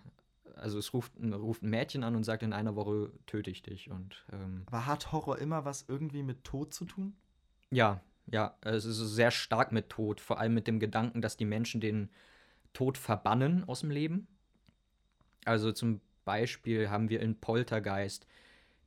also 0.56 0.78
es 0.78 0.94
ruft, 0.94 1.18
ein- 1.20 1.34
ruft 1.34 1.64
ein 1.64 1.70
Mädchen 1.70 2.04
an 2.04 2.16
und 2.16 2.24
sagt, 2.24 2.44
in 2.44 2.54
einer 2.54 2.76
Woche 2.76 3.12
töte 3.26 3.50
ich 3.52 3.64
dich. 3.64 3.90
Und 3.90 4.26
ähm, 4.32 4.64
Aber 4.68 4.86
hat 4.86 5.12
Horror 5.12 5.40
immer 5.40 5.66
was 5.66 5.86
irgendwie 5.88 6.24
mit 6.24 6.44
Tod 6.44 6.74
zu 6.74 6.86
tun? 6.86 7.16
ja, 7.72 8.02
ja, 8.28 8.56
es 8.62 8.86
ist 8.86 8.98
sehr 9.00 9.32
stark 9.32 9.72
mit 9.74 9.90
Tod, 9.90 10.22
vor 10.22 10.40
allem 10.40 10.54
mit 10.54 10.68
dem 10.68 10.80
Gedanken, 10.80 11.22
dass 11.22 11.36
die 11.36 11.44
Menschen 11.46 11.82
den 11.82 12.10
Tod 12.72 12.98
verbannen 12.98 13.68
aus 13.68 13.82
dem 13.82 13.92
Leben. 13.92 14.28
Also 15.46 15.72
zum 15.72 16.02
Beispiel 16.26 16.90
haben 16.90 17.10
wir 17.10 17.20
in 17.20 17.40
Poltergeist 17.40 18.26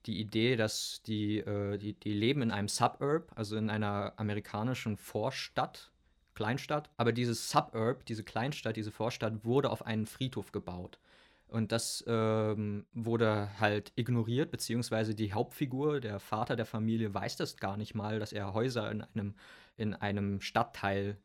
die 0.07 0.21
Idee, 0.21 0.57
dass 0.57 1.03
die, 1.03 1.39
äh, 1.39 1.77
die, 1.79 1.93
die 1.95 2.13
leben 2.15 2.43
in 2.43 2.51
einem 2.51 2.69
Suburb, 2.69 3.33
also 3.35 3.57
in 3.57 3.69
einer 3.71 4.15
amerikanischen 4.17 4.97
Vorstadt, 4.97 5.93
Kleinstadt. 6.37 6.91
Aber 6.97 7.11
dieses 7.11 7.51
Suburb, 7.51 8.07
diese 8.07 8.23
Kleinstadt, 8.23 8.77
diese 8.77 8.93
Vorstadt 8.93 9.45
wurde 9.45 9.71
auf 9.71 9.85
einen 9.85 10.07
Friedhof 10.07 10.53
gebaut. 10.53 11.01
Und 11.49 11.73
das 11.73 12.05
ähm, 12.07 12.87
wurde 12.93 13.51
halt 13.59 13.93
ignoriert, 13.97 14.51
beziehungsweise 14.51 15.15
die 15.15 15.33
Hauptfigur, 15.33 16.01
der 16.01 16.21
Vater 16.21 16.55
der 16.55 16.67
Familie, 16.67 17.15
weiß 17.15 17.37
das 17.37 17.57
gar 17.57 17.77
nicht 17.77 17.95
mal, 17.95 18.19
dass 18.21 18.33
er 18.33 18.55
Häuser 18.55 18.91
in 18.91 19.03
einem, 19.03 19.35
in 19.77 19.95
einem 19.95 20.41
Stadtteil 20.41 21.19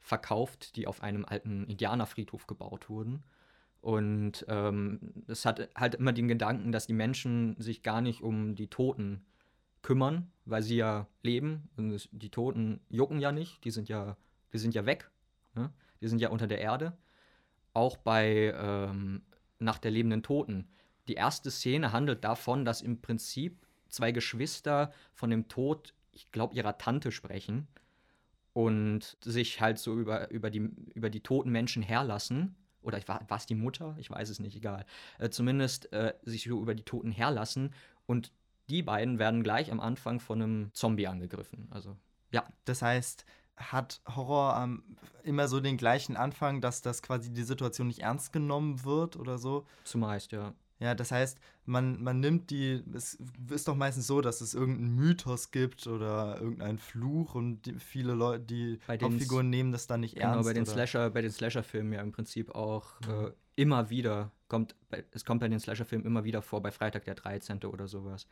verkauft, 0.00 0.76
die 0.76 0.86
auf 0.86 1.02
einem 1.02 1.24
alten 1.24 1.64
Indianerfriedhof 1.66 2.46
gebaut 2.46 2.88
wurden. 2.88 3.22
Und 3.80 4.44
ähm, 4.48 5.00
es 5.28 5.44
hat 5.44 5.68
halt 5.76 5.94
immer 5.94 6.12
den 6.12 6.28
Gedanken, 6.28 6.72
dass 6.72 6.86
die 6.86 6.92
Menschen 6.92 7.54
sich 7.58 7.82
gar 7.82 8.00
nicht 8.00 8.22
um 8.22 8.54
die 8.56 8.68
Toten 8.68 9.24
kümmern, 9.82 10.30
weil 10.44 10.62
sie 10.62 10.76
ja 10.76 11.06
leben. 11.22 11.68
Und 11.76 12.08
die 12.10 12.30
Toten 12.30 12.80
jucken 12.88 13.20
ja 13.20 13.32
nicht, 13.32 13.64
die 13.64 13.70
sind 13.70 13.88
ja, 13.88 14.16
die 14.52 14.58
sind 14.58 14.74
ja 14.74 14.86
weg. 14.86 15.10
Ne? 15.54 15.72
Die 16.00 16.08
sind 16.08 16.20
ja 16.20 16.30
unter 16.30 16.46
der 16.46 16.60
Erde. 16.60 16.96
Auch 17.74 17.96
bei 17.96 18.54
ähm, 18.56 19.22
Nach 19.58 19.78
der 19.78 19.90
lebenden 19.90 20.22
Toten. 20.22 20.68
Die 21.08 21.14
erste 21.14 21.50
Szene 21.50 21.92
handelt 21.92 22.24
davon, 22.24 22.64
dass 22.64 22.82
im 22.82 23.00
Prinzip 23.00 23.66
zwei 23.88 24.12
Geschwister 24.12 24.92
von 25.14 25.30
dem 25.30 25.48
Tod, 25.48 25.94
ich 26.12 26.30
glaube, 26.30 26.54
ihrer 26.54 26.78
Tante 26.78 27.10
sprechen 27.10 27.66
und 28.52 29.16
sich 29.20 29.60
halt 29.60 29.78
so 29.78 29.98
über, 29.98 30.30
über, 30.30 30.50
die, 30.50 30.70
über 30.94 31.10
die 31.10 31.22
toten 31.22 31.50
Menschen 31.50 31.82
herlassen 31.82 32.56
oder 32.82 33.00
war 33.06 33.26
es 33.30 33.46
die 33.46 33.54
Mutter? 33.54 33.96
Ich 33.98 34.10
weiß 34.10 34.28
es 34.28 34.40
nicht, 34.40 34.56
egal. 34.56 34.84
Äh, 35.18 35.30
zumindest 35.30 35.92
äh, 35.92 36.14
sich 36.22 36.44
so 36.44 36.60
über 36.60 36.74
die 36.74 36.84
Toten 36.84 37.10
herlassen 37.10 37.74
und 38.06 38.32
die 38.70 38.82
beiden 38.82 39.18
werden 39.18 39.42
gleich 39.42 39.72
am 39.72 39.80
Anfang 39.80 40.20
von 40.20 40.42
einem 40.42 40.70
Zombie 40.74 41.06
angegriffen. 41.06 41.68
Also, 41.70 41.96
ja. 42.30 42.46
Das 42.64 42.82
heißt, 42.82 43.24
hat 43.58 44.00
Horror 44.14 44.58
ähm, 44.62 44.82
immer 45.22 45.48
so 45.48 45.60
den 45.60 45.76
gleichen 45.76 46.16
Anfang, 46.16 46.60
dass 46.60 46.80
das 46.82 47.02
quasi 47.02 47.32
die 47.32 47.42
Situation 47.42 47.86
nicht 47.88 48.00
ernst 48.00 48.32
genommen 48.32 48.84
wird 48.84 49.16
oder 49.16 49.38
so? 49.38 49.66
Zumeist, 49.84 50.32
ja. 50.32 50.54
Ja, 50.80 50.94
das 50.94 51.10
heißt, 51.10 51.38
man, 51.64 52.00
man 52.04 52.20
nimmt 52.20 52.50
die, 52.50 52.84
es 52.94 53.18
ist 53.50 53.66
doch 53.66 53.74
meistens 53.74 54.06
so, 54.06 54.20
dass 54.20 54.40
es 54.40 54.54
irgendeinen 54.54 54.94
Mythos 54.94 55.50
gibt 55.50 55.88
oder 55.88 56.40
irgendeinen 56.40 56.78
Fluch 56.78 57.34
und 57.34 57.62
die, 57.62 57.74
viele 57.80 58.14
Leute, 58.14 58.44
die 58.44 58.78
Bei 58.86 58.96
den 58.96 59.10
Hauptfiguren 59.10 59.50
nehmen 59.50 59.72
das 59.72 59.88
dann 59.88 60.00
nicht 60.00 60.14
Genau, 60.14 60.34
ernst. 60.34 60.48
bei 60.48 60.52
den 60.54 60.62
oder? 60.62 60.72
Slasher, 60.72 61.10
bei 61.10 61.20
den 61.20 61.32
Slasher-Filmen 61.32 61.92
ja 61.92 62.00
im 62.00 62.12
Prinzip 62.12 62.54
auch 62.54 63.00
Mhm. 63.00 63.10
äh, 63.26 63.30
immer 63.56 63.90
wieder 63.90 64.30
kommt, 64.46 64.76
es 65.10 65.24
kommt 65.24 65.40
bei 65.40 65.48
den 65.48 65.58
Slasher-Filmen 65.58 66.06
immer 66.06 66.22
wieder 66.22 66.42
vor, 66.42 66.62
bei 66.62 66.70
Freitag 66.70 67.04
der 67.06 67.16
13. 67.16 67.64
oder 67.64 67.88
sowas. 67.88 68.28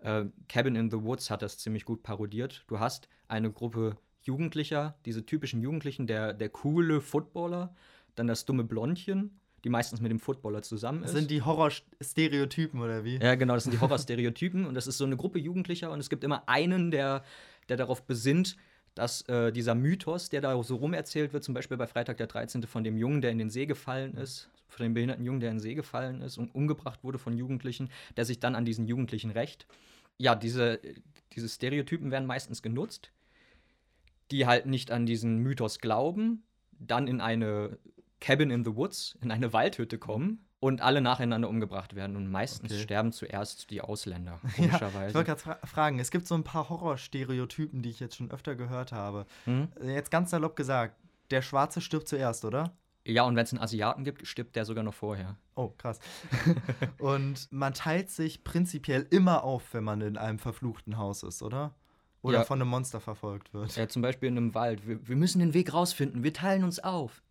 Äh, 0.00 0.24
Cabin 0.48 0.76
in 0.76 0.90
the 0.90 1.02
Woods 1.02 1.28
hat 1.30 1.42
das 1.42 1.58
ziemlich 1.58 1.84
gut 1.84 2.02
parodiert. 2.02 2.64
Du 2.66 2.80
hast 2.80 3.08
eine 3.28 3.52
Gruppe 3.52 3.98
Jugendlicher, 4.22 4.96
diese 5.04 5.24
typischen 5.24 5.60
Jugendlichen, 5.62 6.06
der, 6.06 6.32
der 6.32 6.48
coole 6.48 7.00
Footballer, 7.00 7.74
dann 8.14 8.26
das 8.26 8.44
dumme 8.44 8.64
Blondchen, 8.64 9.40
die 9.64 9.68
meistens 9.68 10.00
mit 10.00 10.10
dem 10.10 10.20
Footballer 10.20 10.62
zusammen 10.62 11.02
Das 11.02 11.12
ist. 11.12 11.18
sind 11.18 11.30
die 11.30 11.42
Horror-Stereotypen 11.42 12.80
oder 12.80 13.04
wie? 13.04 13.18
Ja, 13.18 13.34
genau, 13.34 13.54
das 13.54 13.64
sind 13.64 13.72
die 13.72 13.80
Horrorstereotypen 13.80 14.64
und 14.66 14.74
das 14.74 14.86
ist 14.86 14.98
so 14.98 15.04
eine 15.04 15.16
Gruppe 15.16 15.38
Jugendlicher 15.38 15.90
und 15.90 16.00
es 16.00 16.08
gibt 16.10 16.24
immer 16.24 16.48
einen, 16.48 16.90
der, 16.90 17.24
der 17.68 17.76
darauf 17.76 18.02
besinnt, 18.04 18.56
dass 18.94 19.22
äh, 19.28 19.52
dieser 19.52 19.74
Mythos, 19.74 20.28
der 20.30 20.40
da 20.40 20.60
so 20.62 20.76
rumerzählt 20.76 21.32
wird, 21.32 21.44
zum 21.44 21.54
Beispiel 21.54 21.76
bei 21.76 21.86
Freitag 21.86 22.16
der 22.16 22.26
13. 22.26 22.64
von 22.64 22.84
dem 22.84 22.96
Jungen, 22.96 23.20
der 23.20 23.30
in 23.30 23.38
den 23.38 23.50
See 23.50 23.66
gefallen 23.66 24.14
ist, 24.16 24.50
von 24.68 24.84
dem 24.84 24.94
behinderten 24.94 25.24
Jungen, 25.24 25.40
der 25.40 25.50
in 25.50 25.56
den 25.56 25.60
See 25.60 25.74
gefallen 25.74 26.22
ist 26.22 26.38
und 26.38 26.54
umgebracht 26.54 27.02
wurde 27.04 27.18
von 27.18 27.36
Jugendlichen, 27.36 27.90
der 28.16 28.24
sich 28.24 28.40
dann 28.40 28.54
an 28.54 28.64
diesen 28.64 28.86
Jugendlichen 28.86 29.30
rächt. 29.30 29.66
Ja, 30.18 30.34
diese, 30.34 30.80
diese 31.32 31.48
Stereotypen 31.48 32.10
werden 32.10 32.26
meistens 32.26 32.62
genutzt, 32.62 33.10
die 34.30 34.46
halt 34.46 34.66
nicht 34.66 34.90
an 34.90 35.06
diesen 35.06 35.38
Mythos 35.38 35.78
glauben, 35.78 36.44
dann 36.72 37.06
in 37.06 37.20
eine 37.20 37.78
Cabin 38.20 38.50
in 38.50 38.64
the 38.64 38.74
Woods, 38.76 39.18
in 39.22 39.30
eine 39.30 39.52
Waldhütte 39.52 39.98
kommen 39.98 40.44
und 40.60 40.82
alle 40.82 41.00
nacheinander 41.00 41.48
umgebracht 41.48 41.94
werden. 41.94 42.16
Und 42.16 42.30
meistens 42.30 42.70
Okay. 42.72 42.82
sterben 42.82 43.12
zuerst 43.12 43.70
die 43.70 43.80
Ausländer, 43.80 44.40
Ja, 44.42 44.48
ich 44.50 44.56
komischerweise. 44.56 45.14
wollte 45.14 45.26
gerade 45.28 45.40
fra 45.40 45.58
fragen, 45.66 45.98
es 45.98 46.10
gibt 46.10 46.26
so 46.26 46.34
ein 46.34 46.44
paar 46.44 46.68
Horror-Stereotypen, 46.68 47.82
die 47.82 47.90
ich 47.90 48.00
jetzt 48.00 48.16
schon 48.16 48.30
öfter 48.30 48.54
gehört 48.56 48.92
habe. 48.92 49.26
Hm? 49.46 49.68
Äh, 49.80 49.94
Jetzt 49.94 50.10
ganz 50.10 50.30
salopp 50.30 50.56
gesagt, 50.56 50.96
der 51.30 51.42
Schwarze 51.42 51.80
stirbt 51.80 52.08
zuerst, 52.08 52.44
oder? 52.44 52.72
Ja, 53.06 53.22
und 53.24 53.34
wenn 53.34 53.44
es 53.44 53.52
einen 53.54 53.62
Asiaten 53.62 54.04
gibt, 54.04 54.26
stirbt 54.26 54.54
der 54.54 54.66
sogar 54.66 54.84
noch 54.84 54.92
vorher. 54.92 55.36
Oh, 55.54 55.70
krass. 55.78 55.98
Und 56.98 57.50
man 57.50 57.72
teilt 57.72 58.10
sich 58.10 58.44
prinzipiell 58.44 59.06
immer 59.10 59.42
auf, 59.44 59.72
wenn 59.72 59.84
man 59.84 60.00
in 60.02 60.16
einem 60.18 60.38
verfluchten 60.38 60.98
Haus 60.98 61.22
ist, 61.22 61.42
oder? 61.42 61.74
Oder 62.22 62.38
Ja. 62.38 62.44
von 62.44 62.60
einem 62.60 62.68
Monster 62.70 63.00
verfolgt 63.00 63.54
wird. 63.54 63.76
Ja, 63.76 63.88
zum 63.88 64.02
Beispiel 64.02 64.28
in 64.28 64.36
einem 64.36 64.54
Wald. 64.54 64.86
Wir, 64.86 65.06
wir 65.08 65.16
müssen 65.16 65.38
den 65.38 65.54
Weg 65.54 65.72
rausfinden. 65.72 66.22
Wir 66.22 66.34
teilen 66.34 66.64
uns 66.64 66.78
auf. 66.78 67.22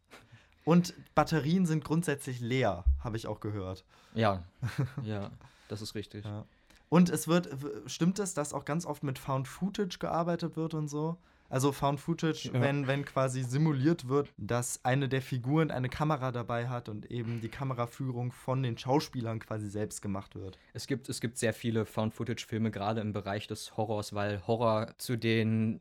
Und 0.65 0.93
Batterien 1.15 1.65
sind 1.65 1.83
grundsätzlich 1.83 2.39
leer, 2.41 2.85
habe 3.03 3.17
ich 3.17 3.27
auch 3.27 3.39
gehört. 3.39 3.85
Ja, 4.13 4.43
ja, 5.03 5.31
das 5.67 5.81
ist 5.81 5.95
richtig. 5.95 6.25
Ja. 6.25 6.45
Und 6.89 7.09
es 7.09 7.27
wird, 7.27 7.49
stimmt 7.85 8.17
es, 8.19 8.33
dass 8.33 8.53
auch 8.53 8.65
ganz 8.65 8.85
oft 8.85 9.03
mit 9.03 9.19
Found 9.19 9.47
Footage 9.47 9.99
gearbeitet 9.99 10.55
wird 10.57 10.73
und 10.73 10.87
so? 10.87 11.17
Also 11.49 11.71
Found 11.71 11.99
Footage, 11.99 12.51
Ja. 12.53 12.61
wenn, 12.61 12.87
wenn 12.87 13.03
quasi 13.05 13.43
simuliert 13.43 14.07
wird, 14.07 14.31
dass 14.37 14.85
eine 14.85 15.09
der 15.09 15.21
Figuren 15.21 15.71
eine 15.71 15.89
Kamera 15.89 16.31
dabei 16.31 16.69
hat 16.69 16.89
und 16.89 17.09
eben 17.11 17.41
die 17.41 17.49
Kameraführung 17.49 18.31
von 18.31 18.61
den 18.61 18.77
Schauspielern 18.77 19.39
quasi 19.39 19.67
selbst 19.67 20.01
gemacht 20.01 20.35
wird. 20.35 20.59
Es 20.73 20.85
gibt, 20.85 21.09
es 21.09 21.19
gibt 21.19 21.37
sehr 21.37 21.53
viele 21.53 21.85
Found-Footage-Filme, 21.85 22.69
gerade 22.69 23.01
im 23.01 23.13
Bereich 23.13 23.47
des 23.47 23.75
Horrors, 23.77 24.13
weil 24.13 24.45
Horror 24.45 24.93
zu 24.99 25.17
den 25.17 25.79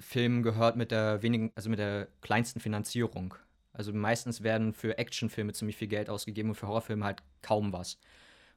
Filmen 0.00 0.42
gehört 0.42 0.76
mit 0.76 0.90
der 0.90 1.22
wenigen, 1.22 1.52
also 1.54 1.68
mit 1.68 1.78
der 1.78 2.08
kleinsten 2.22 2.60
Finanzierung. 2.60 3.34
Also 3.74 3.92
meistens 3.92 4.42
werden 4.42 4.72
für 4.74 4.98
Actionfilme 4.98 5.52
ziemlich 5.52 5.76
viel 5.76 5.88
Geld 5.88 6.08
ausgegeben 6.10 6.50
und 6.50 6.54
für 6.54 6.66
Horrorfilme 6.66 7.04
halt 7.04 7.22
kaum 7.42 7.72
was. 7.72 7.98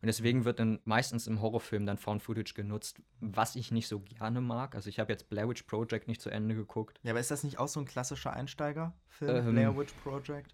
Und 0.06 0.10
deswegen 0.10 0.46
wird 0.46 0.60
dann 0.60 0.80
meistens 0.86 1.26
im 1.26 1.42
Horrorfilm 1.42 1.88
dann 1.88 1.98
Found 1.98 2.22
Footage 2.22 2.54
genutzt, 2.54 3.02
was 3.22 3.56
ich 3.56 3.72
nicht 3.72 3.88
so 3.88 4.00
gerne 4.02 4.40
mag. 4.40 4.76
Also 4.76 4.88
ich 4.88 5.00
habe 5.00 5.12
jetzt 5.12 5.30
Blair 5.32 5.50
Witch 5.50 5.64
Project 5.64 6.08
nicht 6.08 6.22
zu 6.22 6.30
Ende 6.30 6.54
geguckt. 6.54 7.00
Ja, 7.02 7.10
aber 7.10 7.20
ist 7.20 7.32
das 7.32 7.44
nicht 7.44 7.58
auch 7.58 7.68
so 7.68 7.80
ein 7.80 7.88
klassischer 7.88 8.32
Einsteigerfilm, 8.32 9.48
Ähm. 9.48 9.54
Blair 9.56 9.76
Witch 9.76 9.94
Project? 10.04 10.54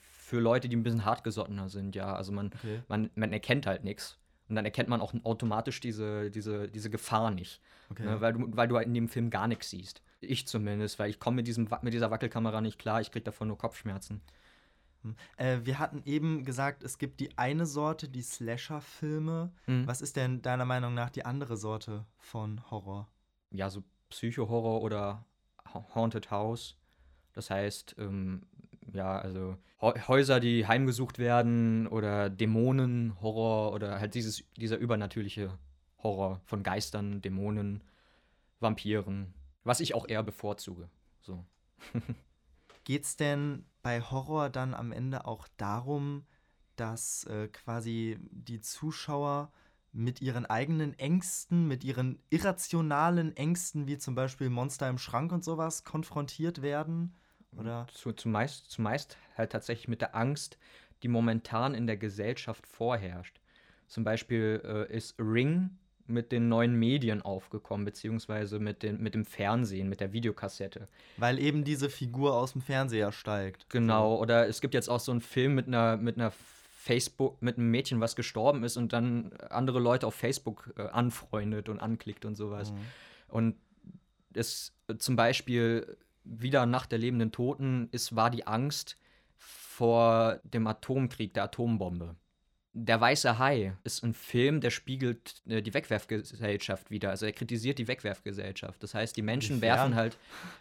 Für 0.00 0.40
Leute, 0.40 0.68
die 0.68 0.74
ein 0.74 0.82
bisschen 0.82 1.04
hartgesottener 1.04 1.68
sind, 1.68 1.94
ja. 1.94 2.16
Also 2.16 2.32
man, 2.32 2.46
Okay. 2.46 2.80
man, 2.88 3.10
man 3.14 3.32
erkennt 3.32 3.66
halt 3.68 3.84
nichts. 3.84 4.18
Und 4.48 4.56
dann 4.56 4.64
erkennt 4.64 4.88
man 4.88 5.00
auch 5.00 5.14
automatisch 5.22 5.78
diese, 5.78 6.32
diese, 6.32 6.66
diese 6.68 6.90
Gefahr 6.90 7.30
nicht. 7.30 7.60
okay. 7.90 8.02
Ne, 8.04 8.20
weil, 8.20 8.32
du, 8.32 8.56
weil 8.56 8.66
du 8.66 8.76
halt 8.76 8.88
in 8.88 8.94
dem 8.94 9.08
Film 9.08 9.30
gar 9.30 9.46
nichts 9.46 9.70
siehst. 9.70 10.02
Ich 10.20 10.48
zumindest, 10.48 10.98
weil 10.98 11.10
ich 11.10 11.20
komme 11.20 11.36
mit, 11.36 11.46
diesem 11.46 11.68
mit 11.82 11.94
dieser 11.94 12.10
Wackelkamera 12.10 12.60
nicht 12.60 12.80
klar. 12.80 13.00
Ich 13.00 13.12
krieg 13.12 13.24
davon 13.24 13.46
nur 13.46 13.56
Kopfschmerzen. 13.56 14.20
Äh, 15.36 15.58
wir 15.64 15.78
hatten 15.78 16.02
eben 16.04 16.44
gesagt, 16.44 16.82
es 16.82 16.98
gibt 16.98 17.20
die 17.20 17.36
eine 17.38 17.66
Sorte, 17.66 18.08
die 18.08 18.22
Slasher-Filme. 18.22 19.52
Mhm. 19.66 19.86
Was 19.86 20.00
ist 20.02 20.16
denn 20.16 20.42
deiner 20.42 20.64
Meinung 20.64 20.94
nach 20.94 21.10
die 21.10 21.24
andere 21.24 21.56
Sorte 21.56 22.04
von 22.18 22.60
Horror? 22.70 23.08
Ja, 23.50 23.70
so 23.70 23.82
Psycho-Horror 24.10 24.82
oder 24.82 25.24
Ha- 25.72 25.86
Haunted 25.94 26.30
House. 26.30 26.76
Das 27.32 27.50
heißt, 27.50 27.96
ähm, 27.98 28.42
ja, 28.92 29.18
also 29.18 29.56
Hä- 29.80 30.06
Häuser, 30.08 30.40
die 30.40 30.66
heimgesucht 30.66 31.18
werden 31.18 31.86
oder 31.88 32.30
Dämonen, 32.30 33.20
Horror 33.20 33.72
oder 33.72 34.00
halt 34.00 34.14
dieses, 34.14 34.44
dieser 34.56 34.76
übernatürliche 34.78 35.58
Horror 36.02 36.40
von 36.44 36.62
Geistern, 36.62 37.20
Dämonen, 37.22 37.82
Vampiren. 38.60 39.34
Was 39.64 39.80
ich 39.80 39.94
auch 39.94 40.06
eher 40.08 40.22
bevorzuge. 40.22 40.88
So. 41.22 41.44
Geht's 42.84 43.16
denn 43.16 43.64
bei 43.82 44.00
Horror 44.00 44.50
dann 44.50 44.74
am 44.74 44.92
Ende 44.92 45.26
auch 45.26 45.48
darum, 45.56 46.26
dass 46.76 47.24
äh, 47.24 47.48
quasi 47.48 48.18
die 48.30 48.60
Zuschauer 48.60 49.52
mit 49.92 50.20
ihren 50.20 50.44
eigenen 50.44 50.98
Ängsten, 50.98 51.68
mit 51.68 51.84
ihren 51.84 52.18
irrationalen 52.30 53.36
Ängsten, 53.36 53.86
wie 53.86 53.96
zum 53.96 54.14
Beispiel 54.14 54.50
Monster 54.50 54.88
im 54.88 54.98
Schrank 54.98 55.32
und 55.32 55.44
sowas, 55.44 55.84
konfrontiert 55.84 56.62
werden? 56.62 57.14
Oder? 57.56 57.86
Zu, 57.92 58.12
zumeist, 58.12 58.70
zumeist 58.70 59.16
halt 59.36 59.52
tatsächlich 59.52 59.88
mit 59.88 60.00
der 60.00 60.16
Angst, 60.16 60.58
die 61.02 61.08
momentan 61.08 61.74
in 61.74 61.86
der 61.86 61.96
Gesellschaft 61.96 62.66
vorherrscht. 62.66 63.40
Zum 63.86 64.02
Beispiel 64.02 64.60
äh, 64.64 64.96
ist 64.96 65.14
Ring 65.18 65.78
mit 66.06 66.32
den 66.32 66.48
neuen 66.48 66.74
Medien 66.74 67.22
aufgekommen, 67.22 67.84
beziehungsweise 67.84 68.58
mit, 68.58 68.82
den, 68.82 69.02
mit 69.02 69.14
dem 69.14 69.24
Fernsehen, 69.24 69.88
mit 69.88 70.00
der 70.00 70.12
Videokassette. 70.12 70.88
Weil 71.16 71.38
eben 71.38 71.64
diese 71.64 71.88
Figur 71.88 72.34
aus 72.34 72.52
dem 72.52 72.60
Fernseher 72.60 73.12
steigt. 73.12 73.68
Genau, 73.70 74.16
oder 74.16 74.48
es 74.48 74.60
gibt 74.60 74.74
jetzt 74.74 74.88
auch 74.88 75.00
so 75.00 75.12
einen 75.12 75.20
Film 75.20 75.54
mit 75.54 75.66
einer, 75.66 75.96
mit 75.96 76.16
einer 76.16 76.32
Facebook, 76.84 77.40
mit 77.40 77.56
einem 77.56 77.70
Mädchen, 77.70 78.00
was 78.00 78.14
gestorben 78.14 78.62
ist 78.62 78.76
und 78.76 78.92
dann 78.92 79.32
andere 79.48 79.80
Leute 79.80 80.06
auf 80.06 80.14
Facebook 80.14 80.74
äh, 80.76 80.82
anfreundet 80.82 81.70
und 81.70 81.80
anklickt 81.80 82.26
und 82.26 82.34
sowas. 82.34 82.72
Mhm. 82.72 82.78
Und 83.28 83.56
es 84.34 84.76
äh, 84.88 84.96
zum 84.96 85.16
Beispiel 85.16 85.96
wieder 86.24 86.66
nach 86.66 86.86
der 86.86 86.98
lebenden 86.98 87.32
Toten 87.32 87.88
ist, 87.90 88.16
war 88.16 88.30
die 88.30 88.46
Angst 88.46 88.98
vor 89.36 90.40
dem 90.44 90.66
Atomkrieg, 90.66 91.34
der 91.34 91.44
Atombombe. 91.44 92.16
Der 92.76 93.00
Weiße 93.00 93.38
Hai 93.38 93.76
ist 93.84 94.02
ein 94.02 94.14
Film, 94.14 94.60
der 94.60 94.70
spiegelt 94.70 95.42
äh, 95.46 95.62
die 95.62 95.72
Wegwerfgesellschaft 95.72 96.90
wieder. 96.90 97.10
Also 97.10 97.24
er 97.24 97.32
kritisiert 97.32 97.78
die 97.78 97.86
Wegwerfgesellschaft. 97.86 98.82
Das 98.82 98.94
heißt, 98.94 99.16
die 99.16 99.22
Menschen 99.22 99.56
Inwiefern? 99.56 99.78
werfen 99.78 99.94
halt, 99.94 100.18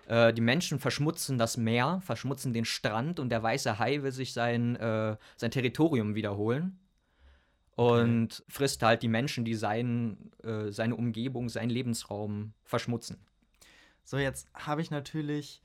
äh, 0.07 0.31
die 0.31 0.41
Menschen 0.41 0.79
verschmutzen 0.79 1.39
das 1.39 1.57
Meer, 1.57 2.01
verschmutzen 2.05 2.53
den 2.53 2.65
Strand 2.65 3.19
und 3.19 3.29
der 3.29 3.41
Weiße 3.41 3.79
Hai 3.79 4.03
will 4.03 4.11
sich 4.11 4.31
sein, 4.31 4.75
äh, 4.75 5.17
sein 5.37 5.49
Territorium 5.49 6.13
wiederholen. 6.13 6.77
Und 7.75 8.43
frisst 8.47 8.83
halt 8.83 9.01
die 9.01 9.07
Menschen, 9.07 9.43
die 9.43 9.55
sein, 9.55 10.31
äh, 10.43 10.71
seine 10.71 10.95
Umgebung, 10.95 11.49
seinen 11.49 11.71
Lebensraum 11.71 12.53
verschmutzen. 12.63 13.17
So, 14.03 14.19
jetzt 14.19 14.47
habe 14.53 14.81
ich 14.81 14.91
natürlich 14.91 15.63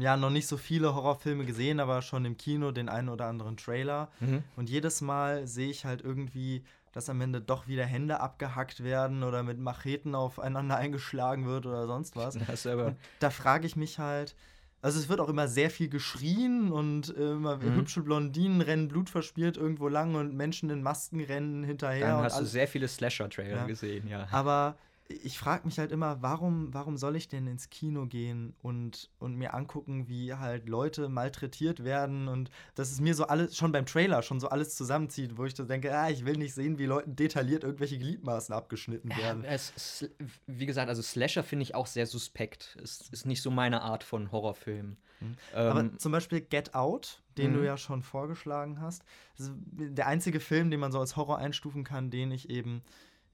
ja 0.00 0.16
noch 0.16 0.30
nicht 0.30 0.46
so 0.46 0.56
viele 0.56 0.94
Horrorfilme 0.94 1.44
gesehen, 1.44 1.80
aber 1.80 2.02
schon 2.02 2.24
im 2.24 2.36
Kino 2.36 2.70
den 2.72 2.88
einen 2.88 3.08
oder 3.08 3.26
anderen 3.26 3.56
Trailer. 3.56 4.10
Und 4.56 4.68
jedes 4.70 5.00
Mal 5.00 5.46
sehe 5.46 5.70
ich 5.70 5.84
halt 5.84 6.02
irgendwie, 6.02 6.64
dass 6.92 7.08
am 7.10 7.20
Ende 7.20 7.40
doch 7.40 7.68
wieder 7.68 7.84
Hände 7.84 8.20
abgehackt 8.20 8.82
werden 8.82 9.22
oder 9.22 9.42
mit 9.42 9.58
Macheten 9.58 10.14
aufeinander 10.14 10.76
eingeschlagen 10.84 11.46
wird 11.46 11.66
oder 11.66 11.86
sonst 11.86 12.16
was. 12.16 12.36
Und 12.86 12.96
da 13.18 13.30
frage 13.30 13.66
ich 13.66 13.76
mich 13.76 13.98
halt, 13.98 14.34
also 14.82 14.98
es 14.98 15.08
wird 15.08 15.20
auch 15.20 15.28
immer 15.28 15.48
sehr 15.48 15.70
viel 15.70 15.88
geschrien 15.88 16.70
und 16.70 17.08
immer 17.08 17.56
Mhm. 17.56 17.74
hübsche 17.76 18.02
Blondinen 18.02 18.60
rennen 18.60 18.88
blutverspielt 18.88 19.56
irgendwo 19.56 19.88
lang 19.88 20.14
und 20.14 20.34
Menschen 20.34 20.70
in 20.70 20.82
Masken 20.82 21.20
rennen 21.20 21.64
hinterher. 21.64 22.14
dann 22.16 22.24
hast 22.24 22.38
du 22.40 22.44
sehr 22.44 22.68
viele 22.68 22.86
Slasher-Trailer 22.86 23.56
Ja. 23.56 23.64
gesehen, 23.66 24.06
ja. 24.06 24.28
Aber 24.30 24.76
ich 25.08 25.38
frage 25.38 25.66
mich 25.66 25.78
halt 25.78 25.92
immer, 25.92 26.20
warum, 26.22 26.74
warum 26.74 26.96
soll 26.96 27.16
ich 27.16 27.28
denn 27.28 27.46
ins 27.46 27.70
Kino 27.70 28.06
gehen 28.06 28.54
und, 28.62 29.10
und 29.18 29.36
mir 29.36 29.54
angucken, 29.54 30.08
wie 30.08 30.34
halt 30.34 30.68
Leute 30.68 31.08
malträtiert 31.08 31.84
werden 31.84 32.26
und 32.28 32.50
dass 32.74 32.90
es 32.90 33.00
mir 33.00 33.14
so 33.14 33.26
alles, 33.26 33.56
schon 33.56 33.70
beim 33.70 33.86
Trailer 33.86 34.22
schon 34.22 34.40
so 34.40 34.48
alles 34.48 34.74
zusammenzieht, 34.74 35.36
wo 35.36 35.44
ich 35.44 35.54
so 35.54 35.64
denke, 35.64 35.96
ah, 35.96 36.10
ich 36.10 36.24
will 36.24 36.36
nicht 36.36 36.54
sehen, 36.54 36.78
wie 36.78 36.86
Leuten 36.86 37.14
detailliert 37.14 37.62
irgendwelche 37.62 37.98
Gliedmaßen 37.98 38.54
abgeschnitten 38.54 39.10
werden. 39.16 39.44
Ja, 39.44 39.50
es, 39.50 40.08
wie 40.46 40.66
gesagt, 40.66 40.88
also 40.88 41.02
Slasher 41.02 41.44
finde 41.44 41.62
ich 41.62 41.74
auch 41.74 41.86
sehr 41.86 42.06
suspekt. 42.06 42.76
Es 42.82 43.02
ist 43.10 43.26
nicht 43.26 43.42
so 43.42 43.50
meine 43.50 43.82
Art 43.82 44.02
von 44.02 44.32
Horrorfilm. 44.32 44.96
Mhm. 45.20 45.36
Ähm, 45.54 45.70
Aber 45.70 45.98
zum 45.98 46.12
Beispiel 46.12 46.40
Get 46.40 46.74
Out, 46.74 47.22
den 47.38 47.52
Mhm. 47.52 47.56
du 47.58 47.64
ja 47.64 47.76
schon 47.76 48.02
vorgeschlagen 48.02 48.80
hast, 48.80 49.02
der 49.38 50.06
einzige 50.08 50.40
Film, 50.40 50.70
den 50.70 50.80
man 50.80 50.90
so 50.90 50.98
als 50.98 51.16
Horror 51.16 51.38
einstufen 51.38 51.84
kann, 51.84 52.10
den 52.10 52.32
ich 52.32 52.50
eben 52.50 52.82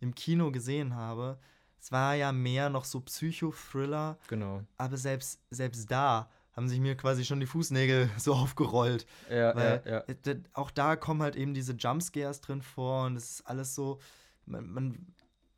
im 0.01 0.15
Kino 0.15 0.51
gesehen 0.51 0.95
habe. 0.97 1.39
Es 1.83 1.91
war 1.91 2.15
ja 2.15 2.31
mehr 2.31 2.71
noch 2.71 2.85
so 2.85 3.01
Psychothriller, 3.01 4.17
genau. 4.29 4.63
aber 4.77 4.97
selbst, 4.97 5.41
selbst 5.51 5.91
da 5.91 6.31
haben 6.53 6.69
sich 6.69 6.79
mir 6.79 6.97
quasi 6.97 7.25
schon 7.25 7.41
die 7.41 7.47
Fußnägel 7.47 8.09
so 8.19 8.35
aufgerollt. 8.35 9.05
Ja, 9.29 9.57
Weil 9.57 9.83
ja, 9.85 10.05
ja. 10.09 10.35
auch 10.53 10.71
da 10.71 10.95
kommen 10.95 11.23
halt 11.23 11.35
eben 11.35 11.55
diese 11.55 11.73
Jumpscares 11.73 12.41
drin 12.41 12.63
vor 12.63 13.07
und 13.07 13.17
es 13.17 13.31
ist 13.33 13.47
alles 13.49 13.75
so. 13.75 13.99
Man, 14.47 14.71
man 14.71 15.07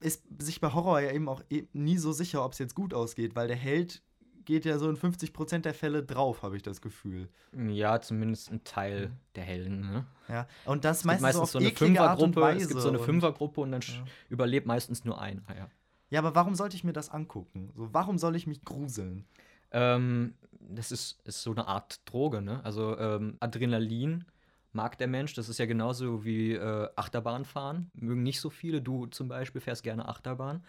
ist 0.01 0.23
sich 0.39 0.63
bei 0.63 0.73
Horror 0.73 1.01
ja 1.01 1.11
eben 1.13 1.29
auch 1.29 1.43
e 1.51 1.65
nie 1.75 1.99
so 1.99 2.13
sicher, 2.13 2.43
ob 2.43 2.53
es 2.53 2.59
jetzt 2.59 2.75
gut 2.75 2.95
ausgeht, 2.95 3.37
weil 3.37 3.49
der 3.49 3.57
Held 3.57 4.03
geht 4.47 4.65
ja 4.65 4.79
so 4.79 4.89
in 4.89 4.97
50% 4.97 5.59
der 5.59 5.75
Fälle 5.75 6.03
drauf, 6.05 6.43
habe 6.43 6.57
ich 6.57 6.63
das 6.63 6.81
Gefühl. 6.81 7.29
Ja, 7.53 8.01
zumindest 8.01 8.51
ein 8.51 8.65
Teil 8.65 9.11
der 9.35 9.45
Helden. 9.45 9.81
Ne? 9.81 10.07
Ja, 10.29 10.47
und 10.65 10.85
das 10.87 11.05
meistens, 11.05 11.23
meistens 11.23 11.53
so 11.53 11.59
so 11.59 11.65
eine 11.65 11.75
Fünfergruppe. 11.75 12.51
Es 12.53 12.69
gibt 12.69 12.81
so 12.81 12.89
eine 12.89 12.99
Fünfergruppe 12.99 13.61
und 13.61 13.73
dann 13.73 13.83
Ja. 13.83 14.05
überlebt 14.31 14.67
meistens 14.67 15.05
nur 15.05 15.21
einer. 15.21 15.43
Ja. 15.55 15.69
Ja, 16.15 16.21
aber 16.21 16.37
warum 16.37 16.55
sollte 16.55 16.77
ich 16.77 16.85
mir 16.85 16.93
das 16.93 17.11
angucken? 17.11 17.73
So, 17.75 17.93
warum 17.93 18.19
soll 18.19 18.37
ich 18.37 18.47
mich 18.47 18.65
gruseln? 18.65 19.25
Ähm, 19.73 20.35
das 20.61 20.93
ist, 20.93 21.21
ist 21.27 21.43
so 21.43 21.51
eine 21.51 21.67
Art 21.67 22.03
Droge, 22.05 22.41
ne? 22.41 22.65
Also 22.65 22.97
ähm, 22.97 23.37
Adrenalin 23.41 24.25
mag 24.73 24.97
der 24.97 25.09
Mensch. 25.09 25.35
Das 25.35 25.49
ist 25.49 25.59
ja 25.59 25.67
genauso 25.67 26.25
wie 26.25 26.53
äh, 26.53 26.89
Achterbahnfahren. 26.95 27.91
Mögen 27.95 28.23
nicht 28.23 28.41
so 28.41 28.49
viele. 28.49 28.81
Du 28.81 29.07
zum 29.07 29.27
Beispiel 29.27 29.61
fährst 29.61 29.83
gerne 29.83 30.09
Achterbahn, 30.09 30.63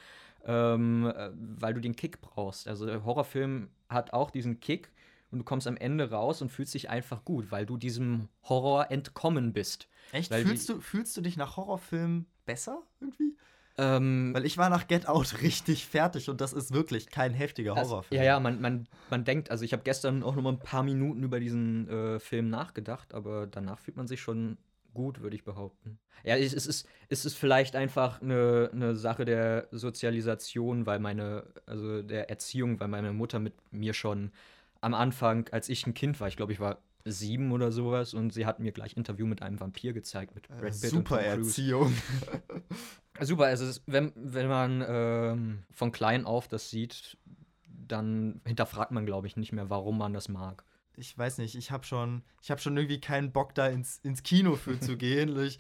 ähm, 0.46 1.14
äh, 1.16 1.30
weil 1.36 1.76
du 1.76 1.80
den 1.80 1.96
Kick 1.96 2.22
brauchst. 2.22 2.68
Also 2.68 2.88
der 2.88 3.06
Horrorfilm 3.06 3.70
hat 3.88 4.14
auch 4.14 4.32
diesen 4.32 4.60
Kick 4.60 4.92
und 5.30 5.38
du 5.38 5.46
kommst 5.46 5.68
am 5.68 5.78
Ende 5.78 6.10
raus 6.10 6.42
und 6.42 6.52
fühlst 6.52 6.74
dich 6.74 6.90
einfach 6.90 7.24
gut, 7.24 7.52
weil 7.52 7.68
du 7.68 7.78
diesem 7.78 8.30
Horror 8.46 8.90
entkommen 8.90 9.54
bist. 9.54 9.90
Echt? 10.12 10.32
Weil 10.32 10.44
Fühlst 10.44 10.70
du, 10.70 10.82
fühlst 10.82 11.16
du 11.16 11.22
dich 11.22 11.38
nach 11.38 11.56
Horrorfilmen 11.56 12.26
besser 12.48 12.82
irgendwie? 13.00 13.36
Ähm, 13.78 14.32
Weil 14.34 14.46
ich 14.46 14.58
war 14.58 14.70
nach 14.70 14.88
Get 14.88 15.08
Out 15.08 15.36
richtig 15.42 15.86
fertig 15.86 16.30
und 16.30 16.40
das 16.42 16.54
ist 16.54 16.74
wirklich 16.74 17.10
kein 17.10 17.34
heftiger 17.34 17.76
Also, 17.76 17.92
Horrorfilm. 17.92 18.22
ja, 18.22 18.26
ja, 18.26 18.40
man, 18.40 18.62
man, 18.62 18.88
man 19.10 19.26
denkt, 19.26 19.52
also 19.52 19.66
ich 19.66 19.74
habe 19.74 19.84
gestern 19.84 20.24
auch 20.24 20.36
noch 20.36 20.44
mal 20.44 20.54
ein 20.54 20.60
paar 20.60 20.84
Minuten 20.84 21.24
über 21.24 21.40
diesen 21.40 21.90
äh, 21.90 22.20
Film 22.20 22.50
nachgedacht, 22.50 23.14
aber 23.14 23.48
danach 23.48 23.80
fühlt 23.80 23.98
man 23.98 24.08
sich 24.08 24.22
schon 24.22 24.58
gut, 24.94 25.22
würde 25.22 25.36
ich 25.36 25.44
behaupten. 25.44 26.00
Ja, 26.24 26.38
es, 26.38 26.54
es, 26.54 26.66
ist, 26.66 26.88
es 27.10 27.26
ist 27.26 27.38
vielleicht 27.38 27.76
einfach 27.76 28.22
eine, 28.22 28.70
eine 28.74 28.96
Sache 28.96 29.26
der 29.26 29.68
Sozialisation, 29.72 30.86
weil 30.86 31.00
meine, 31.00 31.44
also 31.66 32.02
der 32.02 32.30
Erziehung, 32.30 32.80
weil 32.80 32.88
meine 32.88 33.12
Mutter 33.14 33.40
mit 33.40 33.54
mir 33.72 33.94
schon 33.94 34.32
am 34.82 34.94
Anfang, 34.94 35.50
als 35.52 35.68
ich 35.68 35.86
ein 35.86 35.94
Kind 35.94 36.20
war, 36.20 36.28
ich 36.30 36.38
glaube, 36.38 36.54
ich 36.54 36.60
war 36.60 36.80
sieben 37.06 37.52
oder 37.52 37.72
sowas, 37.72 38.14
und 38.14 38.34
sie 38.34 38.46
hat 38.46 38.60
mir 38.60 38.72
gleich 38.72 38.98
Interview 38.98 39.26
mit 39.28 39.42
einem 39.42 39.60
Vampir 39.60 39.94
gezeigt, 39.94 40.34
mit 40.36 40.48
Brad 40.48 40.62
Pitt 40.62 40.74
super 40.90 41.18
und 41.18 41.22
Tom. 41.24 41.44
Erziehung. 41.44 41.94
Super, 43.22 43.46
also 43.46 43.64
es 43.64 43.78
ist, 43.78 43.84
wenn, 43.86 44.12
wenn 44.16 44.48
man 44.50 44.84
ähm, 44.86 45.64
von 45.72 45.94
klein 45.94 46.26
auf 46.26 46.50
das 46.50 46.70
sieht, 46.70 47.18
dann 47.88 48.42
hinterfragt 48.46 48.92
man, 48.92 49.06
glaube 49.06 49.28
ich, 49.28 49.38
nicht 49.38 49.54
mehr, 49.54 49.70
warum 49.70 49.98
man 49.98 50.12
das 50.12 50.28
mag. 50.28 50.66
Ich 50.98 51.18
weiß 51.18 51.38
nicht, 51.38 51.56
ich 51.56 51.72
habe 51.72 51.86
schon, 51.86 52.24
ich 52.42 52.52
hab 52.52 52.60
schon 52.60 52.76
irgendwie 52.76 53.00
keinen 53.00 53.32
Bock, 53.32 53.56
da 53.56 53.68
ins, 53.68 54.00
ins 54.00 54.22
Kino 54.24 54.56
für 54.58 54.80
zu 54.82 54.98
gehen. 54.98 55.38
Ich, 55.40 55.60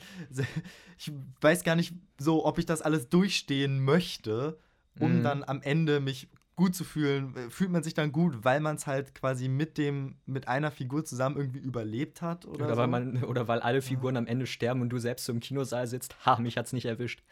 ich 0.97 1.11
weiß 1.39 1.63
gar 1.63 1.77
nicht 1.77 1.93
so, 2.17 2.45
ob 2.45 2.57
ich 2.57 2.65
das 2.65 2.81
alles 2.81 3.07
durchstehen 3.09 3.79
möchte, 3.79 4.57
um 4.99 5.19
Mhm. 5.19 5.23
dann 5.23 5.43
am 5.45 5.61
Ende 5.61 6.01
mich 6.01 6.27
gut 6.55 6.75
zu 6.75 6.83
fühlen. 6.83 7.33
Fühlt 7.49 7.69
man 7.71 7.83
sich 7.83 7.93
dann 7.93 8.11
gut, 8.11 8.43
weil 8.43 8.59
man 8.59 8.75
es 8.77 8.87
halt 8.87 9.13
quasi 9.15 9.47
mit 9.47 9.77
dem, 9.77 10.15
mit 10.25 10.47
einer 10.47 10.71
Figur 10.71 11.03
zusammen 11.05 11.37
irgendwie 11.37 11.59
überlebt 11.59 12.21
hat? 12.21 12.45
Oder, 12.45 12.65
Oder, 12.65 12.75
so? 12.75 12.81
weil 12.81 12.87
man, 12.87 13.23
oder 13.23 13.47
weil 13.47 13.59
alle 13.59 13.81
Figuren 13.81 14.17
am 14.17 14.27
Ende 14.27 14.47
sterben 14.47 14.81
und 14.81 14.89
du 14.89 14.97
selbst 14.97 15.25
so 15.25 15.33
im 15.33 15.39
Kinosaal 15.39 15.87
sitzt, 15.87 16.15
ha, 16.25 16.39
mich 16.39 16.57
hat's 16.57 16.73
nicht 16.73 16.85
erwischt. 16.85 17.23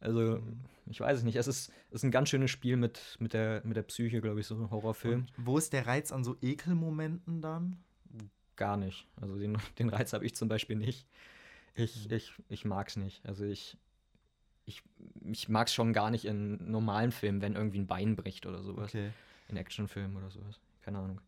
Also, 0.00 0.40
ich 0.86 1.00
weiß 1.00 1.18
es 1.18 1.24
nicht. 1.24 1.36
Es 1.36 1.48
ist, 1.48 1.72
ist 1.90 2.04
ein 2.04 2.10
ganz 2.10 2.28
schönes 2.28 2.50
Spiel 2.50 2.76
mit, 2.76 3.16
mit, 3.18 3.32
der, 3.32 3.62
mit 3.64 3.76
der 3.76 3.82
Psyche, 3.82 4.20
glaube 4.20 4.40
ich, 4.40 4.46
so 4.46 4.54
ein 4.54 4.70
Horrorfilm. 4.70 5.20
Und 5.20 5.32
wo 5.46 5.58
ist 5.58 5.72
der 5.72 5.86
Reiz 5.86 6.12
an 6.12 6.22
so 6.22 6.36
Ekelmomenten 6.40 7.40
dann? 7.42 7.78
Gar 8.56 8.76
nicht. 8.76 9.06
Also 9.20 9.38
den, 9.38 9.56
den 9.78 9.88
Reiz 9.88 10.12
habe 10.12 10.24
ich 10.26 10.34
zum 10.36 10.48
Beispiel 10.48 10.76
nicht. 10.76 11.06
Ich, 11.74 12.08
Mhm. 12.08 12.14
ich, 12.16 12.32
ich 12.48 12.64
mag 12.64 12.88
es 12.88 12.96
nicht. 12.96 13.24
Also 13.26 13.44
ich, 13.44 13.76
ich, 14.68 14.82
ich 15.24 15.48
mag 15.48 15.66
es 15.68 15.74
schon 15.74 15.92
gar 15.92 16.10
nicht 16.10 16.24
in 16.26 16.70
normalen 16.70 17.10
Filmen, 17.10 17.40
wenn 17.40 17.54
irgendwie 17.56 17.78
ein 17.80 17.86
Bein 17.86 18.16
bricht 18.16 18.46
oder 18.46 18.62
sowas. 18.62 18.90
Okay. 18.90 19.10
In 19.48 19.56
Actionfilmen 19.56 20.16
oder 20.16 20.30
sowas. 20.30 20.60
Keine 20.82 20.98
Ahnung. 20.98 21.20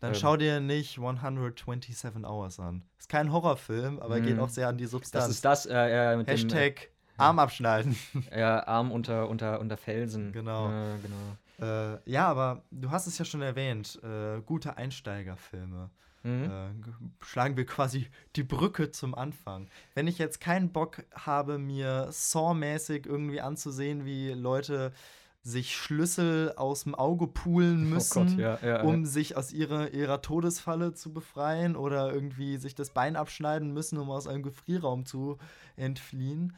Dann 0.00 0.12
Ähm. 0.12 0.18
schau 0.18 0.36
dir 0.36 0.60
nicht 0.60 0.98
127 0.98 2.24
Hours 2.24 2.58
an. 2.58 2.82
Ist 2.98 3.08
kein 3.08 3.32
Horrorfilm, 3.32 4.00
aber 4.00 4.20
geht 4.20 4.36
Mhm. 4.36 4.40
auch 4.42 4.48
sehr 4.48 4.68
an 4.68 4.76
die 4.76 4.86
Substanz. 4.86 5.24
Das 5.26 5.30
ist 5.30 5.44
das, 5.44 5.66
äh, 5.66 6.14
äh, 6.18 6.24
Hashtag 6.26 6.88
Arm 7.16 7.38
abschneiden. 7.38 7.96
dem 8.14 8.24
äh, 8.30 8.42
Arm 8.42 8.90
unter, 8.90 9.28
unter, 9.28 9.60
unter 9.60 9.76
Felsen. 9.76 10.32
Genau. 10.32 10.68
Ja, 10.70 10.96
genau. 10.96 11.94
äh, 11.94 11.98
ja, 12.10 12.26
aber 12.28 12.62
du 12.70 12.90
hast 12.90 13.06
es 13.06 13.18
ja 13.18 13.24
schon 13.24 13.42
erwähnt. 13.42 14.00
Äh, 14.02 14.40
gute 14.40 14.76
Einsteigerfilme. 14.76 15.90
Mhm. 16.22 16.44
Äh, 16.44 17.24
schlagen 17.24 17.56
wir 17.56 17.66
quasi 17.66 18.08
die 18.36 18.42
Brücke 18.42 18.90
zum 18.90 19.14
Anfang. 19.14 19.68
Wenn 19.94 20.06
ich 20.06 20.18
jetzt 20.18 20.40
keinen 20.40 20.72
Bock 20.72 21.04
habe, 21.14 21.58
mir 21.58 22.08
Saw-mäßig 22.10 23.06
irgendwie 23.06 23.40
anzusehen, 23.40 24.04
wie 24.04 24.30
Leute 24.30 24.92
sich 25.42 25.74
Schlüssel 25.74 26.52
aus 26.56 26.84
dem 26.84 26.94
Auge 26.94 27.26
poolen 27.26 27.88
müssen, 27.88 28.18
oh 28.18 28.30
Gott, 28.30 28.38
ja, 28.38 28.58
ja, 28.62 28.82
um 28.82 29.06
sich 29.06 29.36
aus 29.36 29.52
ihrer, 29.52 29.92
ihrer 29.92 30.20
Todesfalle 30.20 30.92
zu 30.92 31.14
befreien 31.14 31.76
oder 31.76 32.12
irgendwie 32.12 32.58
sich 32.58 32.74
das 32.74 32.90
Bein 32.90 33.16
abschneiden 33.16 33.72
müssen, 33.72 33.96
um 33.98 34.10
aus 34.10 34.26
einem 34.26 34.42
Gefrierraum 34.42 35.06
zu 35.06 35.38
entfliehen. 35.76 36.56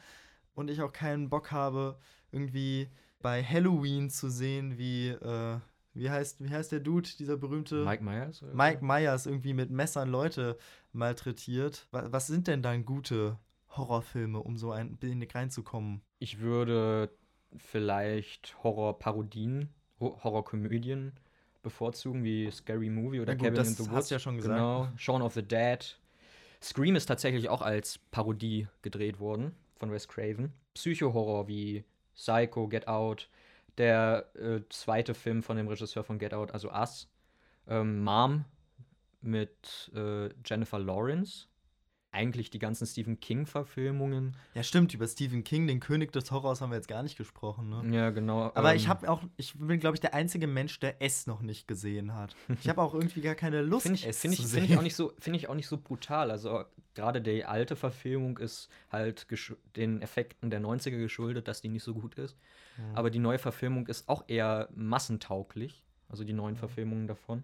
Und 0.53 0.69
ich 0.69 0.81
auch 0.81 0.91
keinen 0.91 1.29
Bock 1.29 1.51
habe, 1.51 1.97
irgendwie 2.31 2.89
bei 3.21 3.41
Halloween 3.43 4.09
zu 4.09 4.29
sehen, 4.29 4.77
wie, 4.77 5.09
äh, 5.09 5.59
wie, 5.93 6.09
heißt, 6.09 6.43
wie 6.43 6.49
heißt 6.49 6.71
der 6.71 6.79
Dude, 6.79 7.09
dieser 7.19 7.37
berühmte 7.37 7.77
ja. 7.79 7.85
Mike 7.85 8.03
Myers? 8.03 8.41
oder 8.43 8.53
Mike 8.53 8.83
Myers 8.83 9.25
irgendwie 9.25 9.53
mit 9.53 9.69
Messern 9.69 10.09
Leute 10.09 10.57
malträtiert. 10.91 11.87
Was, 11.91 12.11
was 12.11 12.27
sind 12.27 12.47
denn 12.47 12.61
dann 12.61 12.85
gute 12.85 13.37
Horrorfilme, 13.69 14.39
um 14.39 14.57
so 14.57 14.71
ein 14.71 14.97
bisschen 14.97 15.23
reinzukommen? 15.23 16.01
Ich 16.19 16.39
würde 16.39 17.09
vielleicht 17.57 18.55
Horrorparodien, 18.63 19.69
Ho- 19.99 20.19
Horrorkomödien 20.23 21.13
bevorzugen, 21.61 22.23
wie 22.23 22.49
Scary 22.51 22.89
Movie 22.89 23.19
oder 23.21 23.33
Na 23.33 23.37
gut, 23.37 23.45
Cabin 23.47 23.55
das 23.55 23.67
in 23.69 23.75
the 23.75 23.83
hast 23.89 23.95
Woods. 23.95 24.07
du 24.09 24.15
ja 24.15 24.19
schon 24.19 24.35
gesagt. 24.37 24.55
Genau. 24.57 24.87
Shaun 24.97 25.21
of 25.21 25.33
the 25.33 25.43
Dead. 25.43 25.97
Scream 26.61 26.95
ist 26.95 27.05
tatsächlich 27.07 27.49
auch 27.49 27.61
als 27.61 27.99
Parodie 28.11 28.67
gedreht 28.81 29.19
worden 29.19 29.53
von 29.77 29.91
Wes 29.91 30.07
Craven. 30.07 30.53
Psycho-Horror 30.73 31.47
wie 31.47 31.83
Psycho, 32.15 32.67
Get 32.67 32.87
Out. 32.87 33.29
Der 33.77 34.29
äh, 34.35 34.61
zweite 34.69 35.13
Film 35.13 35.41
von 35.43 35.57
dem 35.57 35.67
Regisseur 35.67 36.03
von 36.03 36.19
Get 36.19 36.33
Out, 36.33 36.51
also 36.51 36.71
Us. 36.71 37.09
Ähm, 37.67 38.03
Mom 38.03 38.45
mit 39.21 39.91
äh, 39.95 40.29
Jennifer 40.45 40.79
Lawrence. 40.79 41.47
Eigentlich 42.11 42.51
die 42.51 42.59
ganzen 42.59 42.85
Stephen 42.85 43.19
King-Verfilmungen. 43.19 44.37
Ja, 44.53 44.61
stimmt, 44.61 44.93
über 44.93 45.07
Stephen 45.07 45.43
King, 45.43 45.65
den 45.65 45.79
König 45.79 46.11
des 46.11 46.29
Horrors, 46.29 46.61
haben 46.61 46.69
wir 46.69 46.75
jetzt 46.75 46.87
gar 46.87 47.01
nicht 47.01 47.17
gesprochen, 47.17 47.69
ne? 47.69 47.95
Ja, 47.95 48.11
genau. 48.11 48.51
Aber 48.53 48.69
ähm, 48.69 48.77
ich 48.77 48.87
habe 48.87 49.09
auch, 49.09 49.23
ich 49.35 49.57
bin, 49.57 49.79
glaube 49.79 49.95
ich, 49.95 49.99
der 49.99 50.13
einzige 50.13 50.45
Mensch, 50.45 50.79
der 50.79 51.01
S 51.01 51.25
noch 51.25 51.41
nicht 51.41 51.67
gesehen 51.67 52.13
hat. 52.13 52.35
Ich 52.61 52.69
habe 52.69 52.83
auch 52.83 52.93
irgendwie 52.93 53.21
gar 53.21 53.33
keine 53.33 53.63
Lust, 53.63 53.83
Finde 53.83 53.97
ich, 53.97 54.05
S 54.05 54.19
find 54.19 54.35
ich, 54.35 54.41
zu 54.41 54.47
find 54.47 54.65
sehen. 54.67 54.71
ich, 54.73 54.77
auch 54.77 54.83
nicht 54.83 54.95
so, 54.95 55.13
find 55.17 55.35
ich 55.35 55.49
auch 55.49 55.55
nicht 55.55 55.67
so 55.67 55.79
brutal. 55.79 56.29
Also 56.29 56.65
gerade 56.93 57.19
die 57.19 57.45
alte 57.45 57.75
Verfilmung 57.75 58.37
ist 58.37 58.69
halt 58.91 59.25
den 59.75 60.03
Effekten 60.03 60.51
der 60.51 60.61
90er 60.61 60.99
geschuldet, 60.99 61.47
dass 61.47 61.61
die 61.61 61.69
nicht 61.69 61.83
so 61.83 61.95
gut 61.95 62.13
ist. 62.19 62.37
Mhm. 62.77 62.95
Aber 62.95 63.09
die 63.09 63.19
neue 63.19 63.39
Verfilmung 63.39 63.87
ist 63.87 64.09
auch 64.09 64.23
eher 64.27 64.69
massentauglich. 64.75 65.83
Also 66.09 66.23
die 66.23 66.33
neuen 66.33 66.55
Verfilmungen 66.55 67.07
davon. 67.07 67.43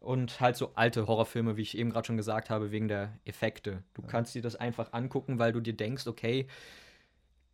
Und 0.00 0.40
halt 0.40 0.56
so 0.56 0.72
alte 0.74 1.06
Horrorfilme, 1.06 1.56
wie 1.56 1.62
ich 1.62 1.78
eben 1.78 1.90
gerade 1.90 2.06
schon 2.06 2.16
gesagt 2.16 2.50
habe, 2.50 2.72
wegen 2.72 2.88
der 2.88 3.18
Effekte. 3.24 3.84
Du 3.94 4.02
kannst 4.02 4.34
dir 4.34 4.42
das 4.42 4.56
einfach 4.56 4.92
angucken, 4.92 5.38
weil 5.38 5.52
du 5.52 5.60
dir 5.60 5.74
denkst, 5.74 6.06
okay, 6.08 6.48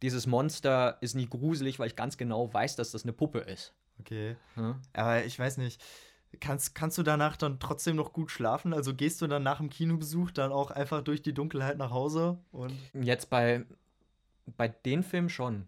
dieses 0.03 0.27
Monster 0.27 0.97
ist 1.01 1.15
nicht 1.15 1.31
gruselig, 1.31 1.79
weil 1.79 1.89
ich 1.89 1.97
ganz 1.97 2.17
genau 2.17 2.53
weiß, 2.53 2.77
dass 2.77 2.91
das 2.91 3.03
eine 3.03 3.13
Puppe 3.13 3.41
ist. 3.41 3.75
Okay. 4.01 4.37
Ja? 4.57 4.81
Aber 4.95 5.25
ich 5.25 5.39
weiß 5.39 5.59
nicht. 5.59 5.83
Kannst, 6.41 6.75
kannst 6.75 6.99
du 6.99 7.03
danach 7.03 7.37
dann 7.37 7.59
trotzdem 7.59 7.97
noch 7.97 8.13
gut 8.13 8.31
schlafen? 8.31 8.75
Also 8.75 8.95
gehst 8.95 9.23
du 9.23 9.27
dann 9.27 9.43
nach 9.43 9.59
dem 9.59 9.71
Kinobesuch 9.71 10.31
dann 10.31 10.53
auch 10.53 10.71
einfach 10.71 11.03
durch 11.03 11.23
die 11.23 11.33
Dunkelheit 11.33 11.79
nach 11.79 11.91
Hause 11.91 12.39
und 12.53 12.75
Jetzt 12.93 13.31
bei, 13.31 13.65
bei 14.57 14.69
den 14.69 15.03
Filmen 15.03 15.31
schon. 15.31 15.67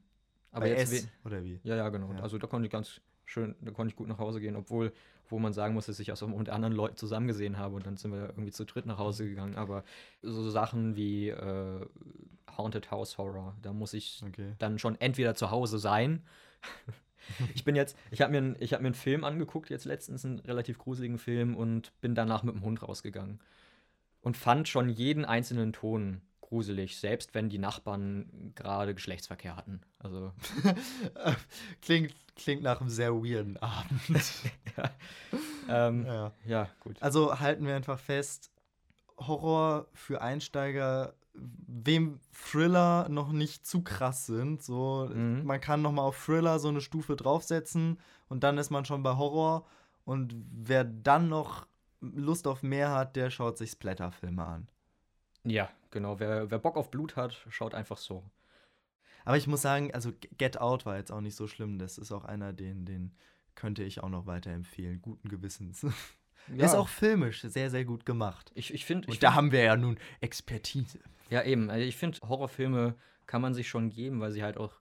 Aber 0.53 0.63
bei 0.63 0.71
jetzt 0.71 0.93
S 0.93 1.09
oder 1.25 1.45
wie? 1.45 1.61
Ja, 1.63 1.77
ja, 1.77 1.89
genau. 1.89 2.13
Ja. 2.13 2.21
Also 2.21 2.39
da 2.39 2.47
konnte 2.47 2.67
ich 2.67 2.73
ganz 2.73 3.01
schön, 3.25 3.55
da 3.61 3.71
konnte 3.71 3.93
ich 3.93 3.97
gut 3.97 4.09
nach 4.09 4.19
Hause 4.19 4.41
gehen, 4.41 4.57
obwohl, 4.57 4.93
wo 5.29 5.39
man 5.39 5.53
sagen 5.53 5.75
muss, 5.75 5.87
dass 5.87 6.01
ich 6.01 6.13
auch 6.13 6.27
mit 6.27 6.49
anderen 6.49 6.75
Leuten 6.75 6.97
zusammen 6.97 7.29
gesehen 7.29 7.59
habe 7.59 7.77
und 7.77 7.87
dann 7.87 7.97
sind 7.97 8.13
wir 8.13 8.31
irgendwie 8.31 8.51
zu 8.51 8.65
dritt 8.65 8.87
nach 8.87 8.99
Hause 8.99 9.29
gegangen. 9.29 9.57
Aber 9.57 9.85
so 10.23 10.51
Sachen 10.51 10.97
wie 10.97 11.29
äh, 11.29 11.87
Haunted 12.57 12.91
House 12.91 13.19
Horror, 13.19 13.57
da 13.63 13.73
muss 13.73 13.95
ich 13.95 14.23
Okay. 14.27 14.55
dann 14.59 14.79
schon 14.79 15.01
entweder 15.01 15.35
zu 15.35 15.51
Hause 15.51 15.79
sein. 15.79 16.23
ich 17.55 17.65
bin 17.65 17.77
jetzt, 17.77 17.97
ich 18.11 18.21
habe 18.23 18.39
mir, 18.39 18.57
ich 18.59 18.73
hab 18.73 18.81
mir 18.81 18.89
einen 18.89 18.95
Film 18.95 19.23
angeguckt, 19.25 19.71
jetzt 19.71 19.85
letztens 19.85 20.25
einen 20.25 20.41
relativ 20.41 20.79
gruseligen 20.79 21.19
Film 21.19 21.57
und 21.57 21.93
bin 22.01 22.15
danach 22.17 22.43
mit 22.43 22.55
dem 22.55 22.63
Hund 22.63 22.83
rausgegangen. 22.83 23.41
Und 24.23 24.37
fand 24.37 24.69
schon 24.69 24.89
jeden 24.89 25.25
einzelnen 25.25 25.73
Ton 25.73 26.21
gruselig, 26.51 26.99
selbst 26.99 27.33
wenn 27.33 27.49
die 27.49 27.59
Nachbarn 27.59 28.53
gerade 28.57 28.93
Geschlechtsverkehr 28.93 29.57
hatten. 29.57 29.81
Also, 30.01 30.33
klingt, 31.81 32.13
klingt 32.35 32.63
nach 32.63 32.81
einem 32.81 32.91
sehr 32.91 33.15
weirden 33.15 33.57
Abend. 33.59 34.01
ja. 34.77 34.91
Ähm, 35.69 36.05
ja. 36.05 36.33
ja, 36.45 36.69
gut. 36.81 37.01
Also 37.01 37.39
halten 37.39 37.67
wir 37.67 37.77
einfach 37.77 38.01
fest, 38.01 38.51
Horror 39.17 39.87
für 39.95 40.23
Einsteiger, 40.23 41.15
wem 41.35 42.19
Thriller 42.33 43.09
noch 43.09 43.31
nicht 43.31 43.65
zu 43.65 43.83
krass 43.83 44.27
sind, 44.27 44.63
so 44.63 45.09
Mhm. 45.13 45.45
man 45.45 45.61
kann 45.61 45.83
noch 45.83 45.93
mal 45.93 46.03
auf 46.03 46.25
Thriller 46.25 46.59
so 46.59 46.69
eine 46.69 46.81
Stufe 46.81 47.15
draufsetzen 47.15 48.01
und 48.29 48.43
dann 48.43 48.59
ist 48.59 48.71
man 48.71 48.85
schon 48.85 49.05
bei 49.05 49.17
Horror 49.17 49.65
und 50.05 50.35
wer 50.51 50.83
dann 50.83 51.29
noch 51.29 51.69
Lust 52.01 52.49
auf 52.49 52.65
mehr 52.65 52.91
hat, 52.91 53.15
der 53.15 53.31
schaut 53.31 53.57
sich 53.57 53.71
Splatterfilme 53.71 54.45
an. 54.45 54.69
Ja, 55.45 55.69
genau. 55.91 56.21
Wer, 56.21 56.51
wer 56.51 56.59
Bock 56.59 56.77
auf 56.77 56.91
Blut 56.91 57.17
hat, 57.17 57.47
schaut 57.49 57.75
einfach 57.75 57.99
so. 57.99 58.25
Aber 59.25 59.37
ich 59.37 59.47
muss 59.47 59.63
sagen, 59.63 59.93
also 59.93 60.13
Get 60.39 60.59
Out 60.59 60.87
war 60.87 60.97
jetzt 60.97 61.13
auch 61.13 61.21
nicht 61.21 61.37
so 61.37 61.47
schlimm. 61.47 61.79
Das 61.79 61.99
ist 61.99 62.13
auch 62.13 62.25
einer, 62.25 62.53
den, 62.53 62.85
den 62.87 63.13
könnte 63.55 63.83
ich 63.83 64.03
auch 64.03 64.09
noch 64.09 64.27
weiterempfehlen. 64.27 65.03
Guten 65.03 65.29
Gewissens. 65.29 65.87
Ist 66.57 66.75
auch 66.75 66.89
filmisch 66.89 67.43
sehr, 67.43 67.71
sehr 67.71 67.85
gut 67.85 68.07
gemacht. 68.07 68.51
Ich, 68.55 68.73
ich 68.73 68.85
finde. 68.85 69.09
Und 69.09 69.23
da 69.23 69.35
haben 69.35 69.53
wir 69.53 69.63
ja 69.63 69.77
nun 69.77 69.99
Expertise. 70.21 70.99
Ja, 71.29 71.45
eben. 71.45 71.71
Also 71.71 71.85
ich 71.85 71.97
finde, 71.97 72.19
Horrorfilme 72.27 72.95
kann 73.27 73.43
man 73.43 73.55
sich 73.55 73.69
schon 73.69 73.91
geben, 73.91 74.21
weil 74.21 74.33
sie 74.33 74.43
halt 74.43 74.57
auch, 74.57 74.81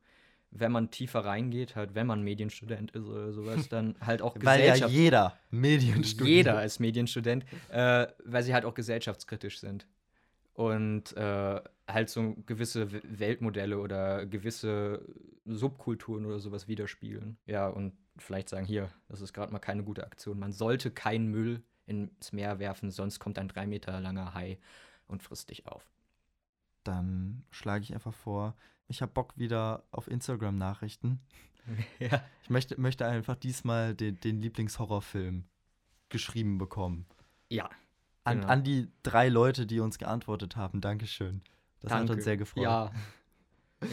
wenn 0.51 0.71
man 0.71 0.89
tiefer 0.89 1.25
reingeht, 1.25 1.75
halt, 1.75 1.93
wenn 1.93 2.07
man 2.07 2.23
Medienstudent 2.23 2.91
ist 2.91 3.05
oder 3.05 3.31
sowas, 3.33 3.69
dann 3.69 3.95
halt 4.01 4.21
auch 4.21 4.35
Weil 4.41 4.65
ja 4.65 4.87
jeder 4.87 5.37
Medienstudent 5.51 6.29
jeder 6.29 6.63
ist 6.63 6.79
Medienstudent, 6.79 7.45
äh, 7.69 8.07
weil 8.23 8.41
sie 8.41 8.53
halt 8.53 8.65
auch 8.65 8.73
gesellschaftskritisch 8.73 9.59
sind. 9.59 9.85
Und 10.59 11.15
äh, 11.15 11.61
halt 11.87 12.09
so 12.09 12.35
gewisse 12.45 12.91
Weltmodelle 12.91 13.79
oder 13.79 14.25
gewisse 14.25 15.05
Subkulturen 15.45 16.25
oder 16.25 16.39
sowas 16.39 16.67
widerspiegeln. 16.67 17.37
Ja, 17.45 17.69
und 17.69 17.93
vielleicht 18.17 18.49
sagen, 18.49 18.65
hier, 18.65 18.89
das 19.07 19.21
ist 19.21 19.31
gerade 19.31 19.53
mal 19.53 19.59
keine 19.59 19.85
gute 19.85 20.03
Aktion. 20.03 20.37
Man 20.37 20.51
sollte 20.51 20.91
keinen 20.91 21.27
Müll 21.27 21.63
ins 21.85 22.33
Meer 22.33 22.59
werfen, 22.59 22.91
sonst 22.91 23.19
kommt 23.19 23.39
ein 23.39 23.47
drei 23.47 23.67
Meter 23.67 24.01
langer 24.01 24.33
Hai 24.33 24.59
und 25.07 25.23
frisst 25.23 25.49
dich 25.49 25.65
auf. 25.65 25.89
Dann 26.83 27.45
schlage 27.51 27.83
ich 27.83 27.93
einfach 27.93 28.13
vor, 28.13 28.53
ich 28.89 29.01
habe 29.01 29.13
Bock 29.13 29.37
wieder 29.37 29.85
auf 29.91 30.09
Instagram-Nachrichten. 30.09 31.21
ja. 31.99 32.21
Ich 32.43 32.49
möchte, 32.49 32.77
möchte 32.81 33.05
einfach 33.05 33.37
diesmal 33.37 33.95
den, 33.95 34.19
den 34.19 34.41
Lieblingshorrorfilm 34.41 35.45
geschrieben 36.09 36.57
bekommen. 36.57 37.05
Ja. 37.47 37.69
An, 38.29 38.37
Genau. 38.41 38.47
an 38.51 38.63
die 38.63 38.87
drei 39.03 39.29
Leute, 39.29 39.65
die 39.65 39.79
uns 39.79 39.97
geantwortet 39.97 40.55
haben. 40.55 40.81
Dankeschön. 40.81 41.41
Das 41.81 41.91
hat 41.91 41.99
Danke. 42.01 42.13
uns 42.13 42.23
sehr 42.23 42.37
gefreut. 42.37 42.63
Ja. 42.63 42.91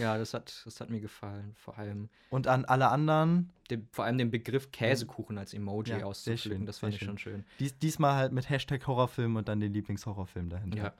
Ja, 0.00 0.18
das 0.18 0.34
hat, 0.34 0.62
das 0.64 0.80
hat 0.80 0.90
mir 0.90 0.98
gefallen. 1.00 1.52
Vor 1.54 1.78
allem, 1.78 2.08
Und 2.30 2.48
an 2.48 2.64
alle 2.64 2.88
anderen, 2.88 3.50
dem, 3.70 3.86
vor 3.92 4.04
allem 4.04 4.18
den 4.18 4.32
Begriff 4.32 4.72
Käsekuchen 4.72 5.38
als 5.38 5.54
Emoji 5.54 5.92
Ja, 6.00 6.12
schön, 6.36 6.66
das 6.66 6.80
fand 6.80 6.94
ich 6.94 6.98
schön. 6.98 7.06
schon 7.08 7.18
schön. 7.18 7.44
dies, 7.60 7.78
diesmal 7.78 8.16
halt 8.16 8.32
mit 8.32 8.50
Hashtag 8.50 8.84
Horrorfilm 8.88 9.36
und 9.36 9.46
dann 9.46 9.60
den 9.60 9.72
Lieblingshorrorfilm 9.72 10.48
dahinter. 10.48 10.76
Ja. 10.76 10.92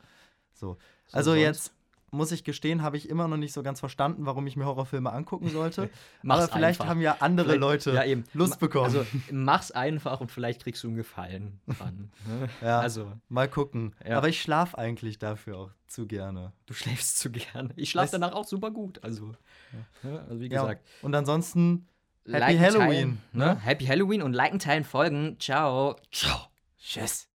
So. 0.55 0.77
So, 1.09 1.17
Also 1.17 1.31
sonst 1.33 1.41
jetzt 1.43 1.73
muss 2.17 2.33
ich 2.33 2.43
gestehen, 2.45 2.83
habe 2.83 2.97
ich 2.97 3.09
immer 3.09 3.29
noch 3.29 3.37
nicht 3.37 3.53
so 3.53 3.63
ganz 3.63 3.79
verstanden, 3.81 4.27
warum 4.27 4.47
ich 4.47 4.57
mir 4.57 4.65
Horrorfilme 4.67 5.13
angucken 5.13 5.49
sollte. 5.51 5.91
Aber 6.27 6.49
vielleicht 6.49 6.81
einfach. 6.81 6.87
haben 6.91 7.01
ja 7.01 7.17
andere 7.21 7.51
Vielleicht- 7.53 7.61
Leute 7.87 7.93
ja. 7.93 8.17
Lust 8.33 8.59
bekommen. 8.59 8.87
Also 8.87 9.07
mach's 9.31 9.71
einfach 9.71 10.21
und 10.21 10.33
vielleicht 10.33 10.63
kriegst 10.63 10.83
du 10.83 10.89
einen 10.89 10.97
Gefallen 10.97 11.61
dran. 11.67 12.11
ne? 12.27 12.49
Ja. 12.63 12.81
Also, 12.81 13.13
Mal 13.29 13.49
gucken. 13.49 13.95
Ja. 14.07 14.17
Aber 14.19 14.29
ich 14.29 14.41
schlafe 14.43 14.77
eigentlich 14.79 15.19
dafür 15.19 15.59
auch 15.59 15.71
zu 15.87 16.07
gerne. 16.07 16.53
du 16.67 16.75
schläfst 16.75 17.19
zu 17.19 17.31
gerne. 17.31 17.71
Ich 17.77 17.91
schlafe 17.91 18.09
Weißt- 18.09 18.13
danach 18.13 18.33
auch 18.33 18.45
super 18.47 18.71
gut. 18.71 19.03
Also, 19.05 19.35
ja, 20.03 20.19
also 20.29 20.41
wie 20.41 20.49
gesagt. 20.49 20.85
Und 21.03 21.15
ansonsten 21.15 21.87
Happy 22.27 22.39
liken, 22.39 22.61
Halloween, 22.61 22.89
Teilen, 22.89 23.23
ne? 23.33 23.45
ne? 23.47 23.61
Happy 23.61 23.87
Halloween 23.87 24.23
und 24.23 24.33
liken, 24.33 24.59
teilen, 24.59 24.83
folgen. 24.85 25.37
Ciao. 25.39 25.97
Ciao. 26.11 26.37
Tschüss. 26.79 27.29